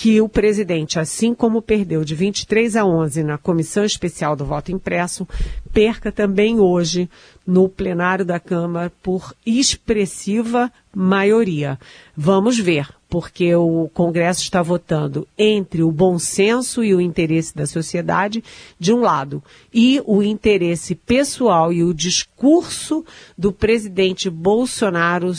que 0.00 0.18
o 0.18 0.30
presidente, 0.30 0.98
assim 0.98 1.34
como 1.34 1.60
perdeu 1.60 2.02
de 2.02 2.14
23 2.14 2.74
a 2.74 2.86
11 2.86 3.22
na 3.22 3.36
comissão 3.36 3.84
especial 3.84 4.34
do 4.34 4.46
voto 4.46 4.72
impresso, 4.72 5.28
perca 5.74 6.10
também 6.10 6.58
hoje 6.58 7.06
no 7.46 7.68
plenário 7.68 8.24
da 8.24 8.40
Câmara 8.40 8.90
por 9.02 9.34
expressiva 9.44 10.72
maioria. 10.94 11.78
Vamos 12.16 12.58
ver 12.58 12.88
porque 13.08 13.52
o 13.56 13.90
Congresso 13.92 14.40
está 14.40 14.62
votando 14.62 15.26
entre 15.36 15.82
o 15.82 15.90
bom 15.90 16.16
senso 16.16 16.84
e 16.84 16.94
o 16.94 17.00
interesse 17.00 17.54
da 17.54 17.66
sociedade, 17.66 18.42
de 18.78 18.92
um 18.92 19.00
lado, 19.00 19.42
e 19.74 20.00
o 20.06 20.22
interesse 20.22 20.94
pessoal 20.94 21.72
e 21.72 21.82
o 21.82 21.92
discurso 21.92 23.04
do 23.36 23.52
presidente 23.52 24.30
Bolsonaro 24.30 25.32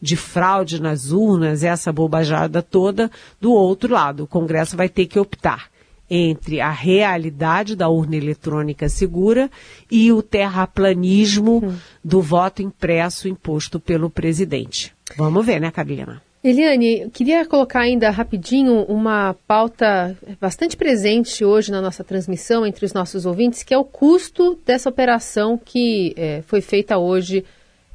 de 0.00 0.16
fraude 0.16 0.80
nas 0.80 1.10
urnas, 1.10 1.64
essa 1.64 1.92
bobajada 1.92 2.62
toda, 2.62 3.10
do 3.40 3.52
outro 3.52 3.92
lado. 3.92 4.22
O 4.22 4.28
Congresso 4.28 4.76
vai 4.76 4.88
ter 4.88 5.06
que 5.06 5.18
optar 5.18 5.71
entre 6.14 6.60
a 6.60 6.70
realidade 6.70 7.74
da 7.74 7.88
urna 7.88 8.16
eletrônica 8.16 8.86
segura 8.86 9.50
e 9.90 10.12
o 10.12 10.22
terraplanismo 10.22 11.64
hum. 11.64 11.74
do 12.04 12.20
voto 12.20 12.60
impresso 12.60 13.28
imposto 13.28 13.80
pelo 13.80 14.10
presidente. 14.10 14.94
Vamos 15.16 15.46
ver, 15.46 15.58
né, 15.58 15.70
Carolina? 15.70 16.20
Eliane, 16.44 17.08
queria 17.10 17.46
colocar 17.46 17.80
ainda 17.80 18.10
rapidinho 18.10 18.82
uma 18.82 19.34
pauta 19.46 20.14
bastante 20.38 20.76
presente 20.76 21.42
hoje 21.44 21.70
na 21.70 21.80
nossa 21.80 22.04
transmissão 22.04 22.66
entre 22.66 22.84
os 22.84 22.92
nossos 22.92 23.24
ouvintes, 23.24 23.62
que 23.62 23.72
é 23.72 23.78
o 23.78 23.84
custo 23.84 24.58
dessa 24.66 24.90
operação 24.90 25.56
que 25.56 26.12
é, 26.14 26.42
foi 26.42 26.60
feita 26.60 26.98
hoje 26.98 27.42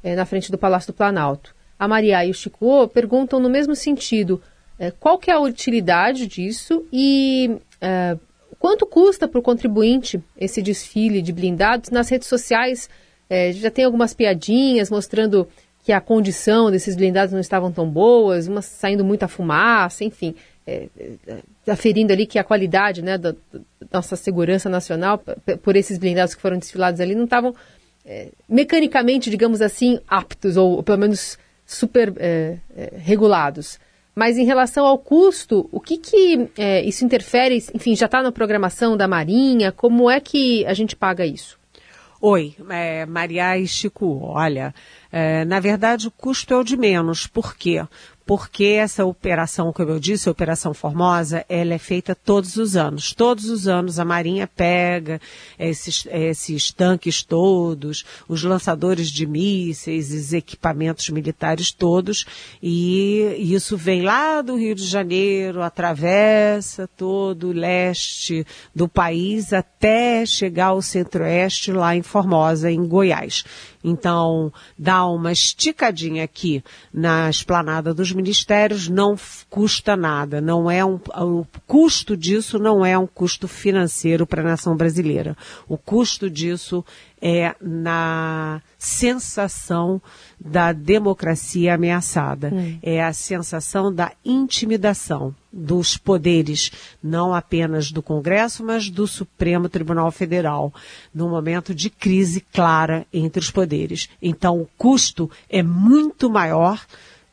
é, 0.03 0.15
na 0.15 0.25
frente 0.25 0.51
do 0.51 0.57
Palácio 0.57 0.91
do 0.91 0.95
Planalto. 0.95 1.53
A 1.77 1.87
Maria 1.87 2.25
e 2.25 2.31
o 2.31 2.33
Chico 2.33 2.87
perguntam 2.87 3.39
no 3.39 3.49
mesmo 3.49 3.75
sentido, 3.75 4.41
é, 4.79 4.91
qual 4.91 5.19
que 5.19 5.29
é 5.29 5.33
a 5.33 5.39
utilidade 5.39 6.25
disso 6.25 6.83
e 6.91 7.57
é, 7.81 8.17
quanto 8.59 8.85
custa 8.85 9.27
para 9.27 9.39
o 9.39 9.43
contribuinte 9.43 10.21
esse 10.37 10.61
desfile 10.61 11.21
de 11.21 11.31
blindados 11.31 11.89
nas 11.89 12.09
redes 12.09 12.27
sociais? 12.27 12.89
É, 13.29 13.51
já 13.51 13.69
tem 13.69 13.85
algumas 13.85 14.13
piadinhas 14.13 14.89
mostrando 14.89 15.47
que 15.83 15.91
a 15.91 16.01
condição 16.01 16.69
desses 16.69 16.95
blindados 16.95 17.33
não 17.33 17.39
estavam 17.39 17.71
tão 17.71 17.89
boas, 17.89 18.47
umas 18.47 18.65
saindo 18.65 19.05
muita 19.05 19.27
fumaça, 19.27 20.03
enfim, 20.03 20.35
é, 20.65 20.87
é, 21.27 21.37
aferindo 21.65 22.11
ali 22.11 22.25
que 22.25 22.37
a 22.37 22.43
qualidade 22.43 23.01
né, 23.01 23.17
da, 23.17 23.31
da, 23.31 23.59
nossa 23.93 24.17
segurança 24.17 24.69
nacional, 24.69 25.21
por 25.61 25.75
esses 25.77 25.97
blindados 25.97 26.35
que 26.35 26.41
foram 26.41 26.57
desfilados 26.57 26.99
ali, 26.99 27.15
não 27.15 27.23
estavam 27.23 27.55
é, 28.05 28.29
mecanicamente, 28.49 29.29
digamos 29.29 29.61
assim, 29.61 29.99
aptos, 30.07 30.57
ou, 30.57 30.83
pelo 30.83 30.97
menos 30.97 31.37
super 31.65 32.13
regulados. 32.97 33.77
Mas 34.17 34.35
em 34.35 34.45
relação 34.45 34.83
ao 34.83 34.97
custo, 34.97 35.69
o 35.71 35.79
que, 35.79 35.95
que 35.95 36.49
é, 36.57 36.83
isso 36.83 37.05
interfere? 37.05 37.63
Enfim, 37.75 37.95
já 37.95 38.07
está 38.07 38.23
na 38.23 38.31
programação 38.31 38.97
da 38.97 39.07
Marinha? 39.07 39.71
Como 39.71 40.09
é 40.09 40.19
que 40.19 40.65
a 40.65 40.73
gente 40.73 40.95
paga 40.95 41.23
isso? 41.23 41.59
Oi, 42.19 42.55
é, 42.67 43.05
Maria 43.05 43.55
e 43.59 43.67
Chico, 43.67 44.21
olha, 44.23 44.73
é, 45.11 45.45
na 45.45 45.59
verdade 45.59 46.07
o 46.07 46.11
custo 46.11 46.51
é 46.51 46.57
o 46.57 46.63
de 46.63 46.75
menos. 46.75 47.27
Por 47.27 47.55
quê? 47.55 47.85
Porque 48.27 48.65
essa 48.65 49.05
operação, 49.05 49.71
como 49.71 49.89
eu 49.89 49.99
disse, 49.99 50.27
a 50.27 50.31
Operação 50.33 50.73
Formosa, 50.73 51.45
ela 51.47 51.73
é 51.73 51.77
feita 51.77 52.13
todos 52.13 52.57
os 52.57 52.75
anos. 52.75 53.13
Todos 53.13 53.45
os 53.49 53.69
anos 53.69 53.99
a 53.99 54.05
Marinha 54.05 54.45
pega 54.45 55.21
esses, 55.57 56.05
esses 56.11 56.69
tanques 56.69 57.23
todos, 57.23 58.03
os 58.27 58.43
lançadores 58.43 59.09
de 59.09 59.25
mísseis, 59.25 60.11
os 60.11 60.33
equipamentos 60.33 61.09
militares 61.09 61.71
todos, 61.71 62.25
e 62.61 63.37
isso 63.39 63.77
vem 63.77 64.01
lá 64.01 64.41
do 64.41 64.57
Rio 64.57 64.75
de 64.75 64.85
Janeiro, 64.85 65.61
atravessa 65.61 66.85
todo 66.85 67.47
o 67.47 67.53
leste 67.53 68.45
do 68.75 68.89
país 68.89 69.53
até 69.53 70.25
chegar 70.25 70.67
ao 70.67 70.81
centro-oeste 70.81 71.71
lá 71.71 71.95
em 71.95 72.01
Formosa, 72.01 72.69
em 72.69 72.85
Goiás. 72.85 73.45
Então, 73.83 74.51
dá 74.77 75.05
uma 75.05 75.31
esticadinha 75.31 76.25
aqui 76.25 76.61
na 76.93 77.29
esplanada 77.29 77.93
dos 77.93 78.11
ministérios, 78.17 78.89
não 78.89 79.15
custa 79.49 79.95
nada. 79.95 80.41
Não 80.41 80.69
é 80.69 80.83
um, 80.83 80.99
o 81.15 81.45
custo 81.65 82.17
disso 82.17 82.59
não 82.59 82.85
é 82.85 82.97
um 82.97 83.07
custo 83.07 83.47
financeiro 83.47 84.25
para 84.25 84.41
a 84.41 84.45
nação 84.45 84.75
brasileira. 84.75 85.37
O 85.67 85.77
custo 85.77 86.29
disso 86.29 86.83
é 87.21 87.55
na 87.61 88.61
sensação 88.77 90.01
da 90.39 90.71
democracia 90.71 91.73
ameaçada. 91.73 92.51
Hum. 92.53 92.77
É 92.81 93.03
a 93.03 93.13
sensação 93.13 93.93
da 93.93 94.11
intimidação 94.23 95.33
dos 95.51 95.97
poderes, 95.97 96.71
não 97.01 97.33
apenas 97.33 97.91
do 97.91 98.03
Congresso, 98.03 98.63
mas 98.63 98.89
do 98.89 99.07
Supremo 99.07 99.67
Tribunal 99.67 100.11
Federal, 100.11 100.71
num 101.13 101.29
momento 101.29 101.73
de 101.73 101.89
crise 101.89 102.41
clara 102.41 103.05
entre 103.11 103.39
os 103.39 103.49
poderes. 103.49 104.09
Então, 104.21 104.61
o 104.61 104.69
custo 104.77 105.29
é 105.49 105.63
muito 105.63 106.29
maior 106.29 106.85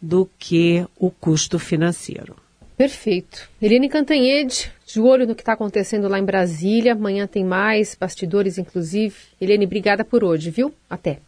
do 0.04 0.28
que 0.38 0.84
o 0.98 1.10
custo 1.10 1.58
financeiro. 1.58 2.36
Perfeito. 2.76 3.48
Eliane 3.62 3.88
Cantanhede, 3.88 4.72
de 4.84 5.00
olho 5.00 5.26
no 5.26 5.34
que 5.34 5.42
está 5.42 5.52
acontecendo 5.52 6.08
lá 6.08 6.18
em 6.18 6.24
Brasília. 6.24 6.92
Amanhã 6.92 7.26
tem 7.26 7.44
mais, 7.44 7.94
bastidores 7.94 8.58
inclusive. 8.58 9.14
Eliane, 9.40 9.64
obrigada 9.64 10.04
por 10.04 10.24
hoje, 10.24 10.50
viu? 10.50 10.74
Até. 10.90 11.20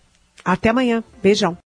Até 0.45 0.71
amanhã. 0.71 1.05
Beijão. 1.23 1.55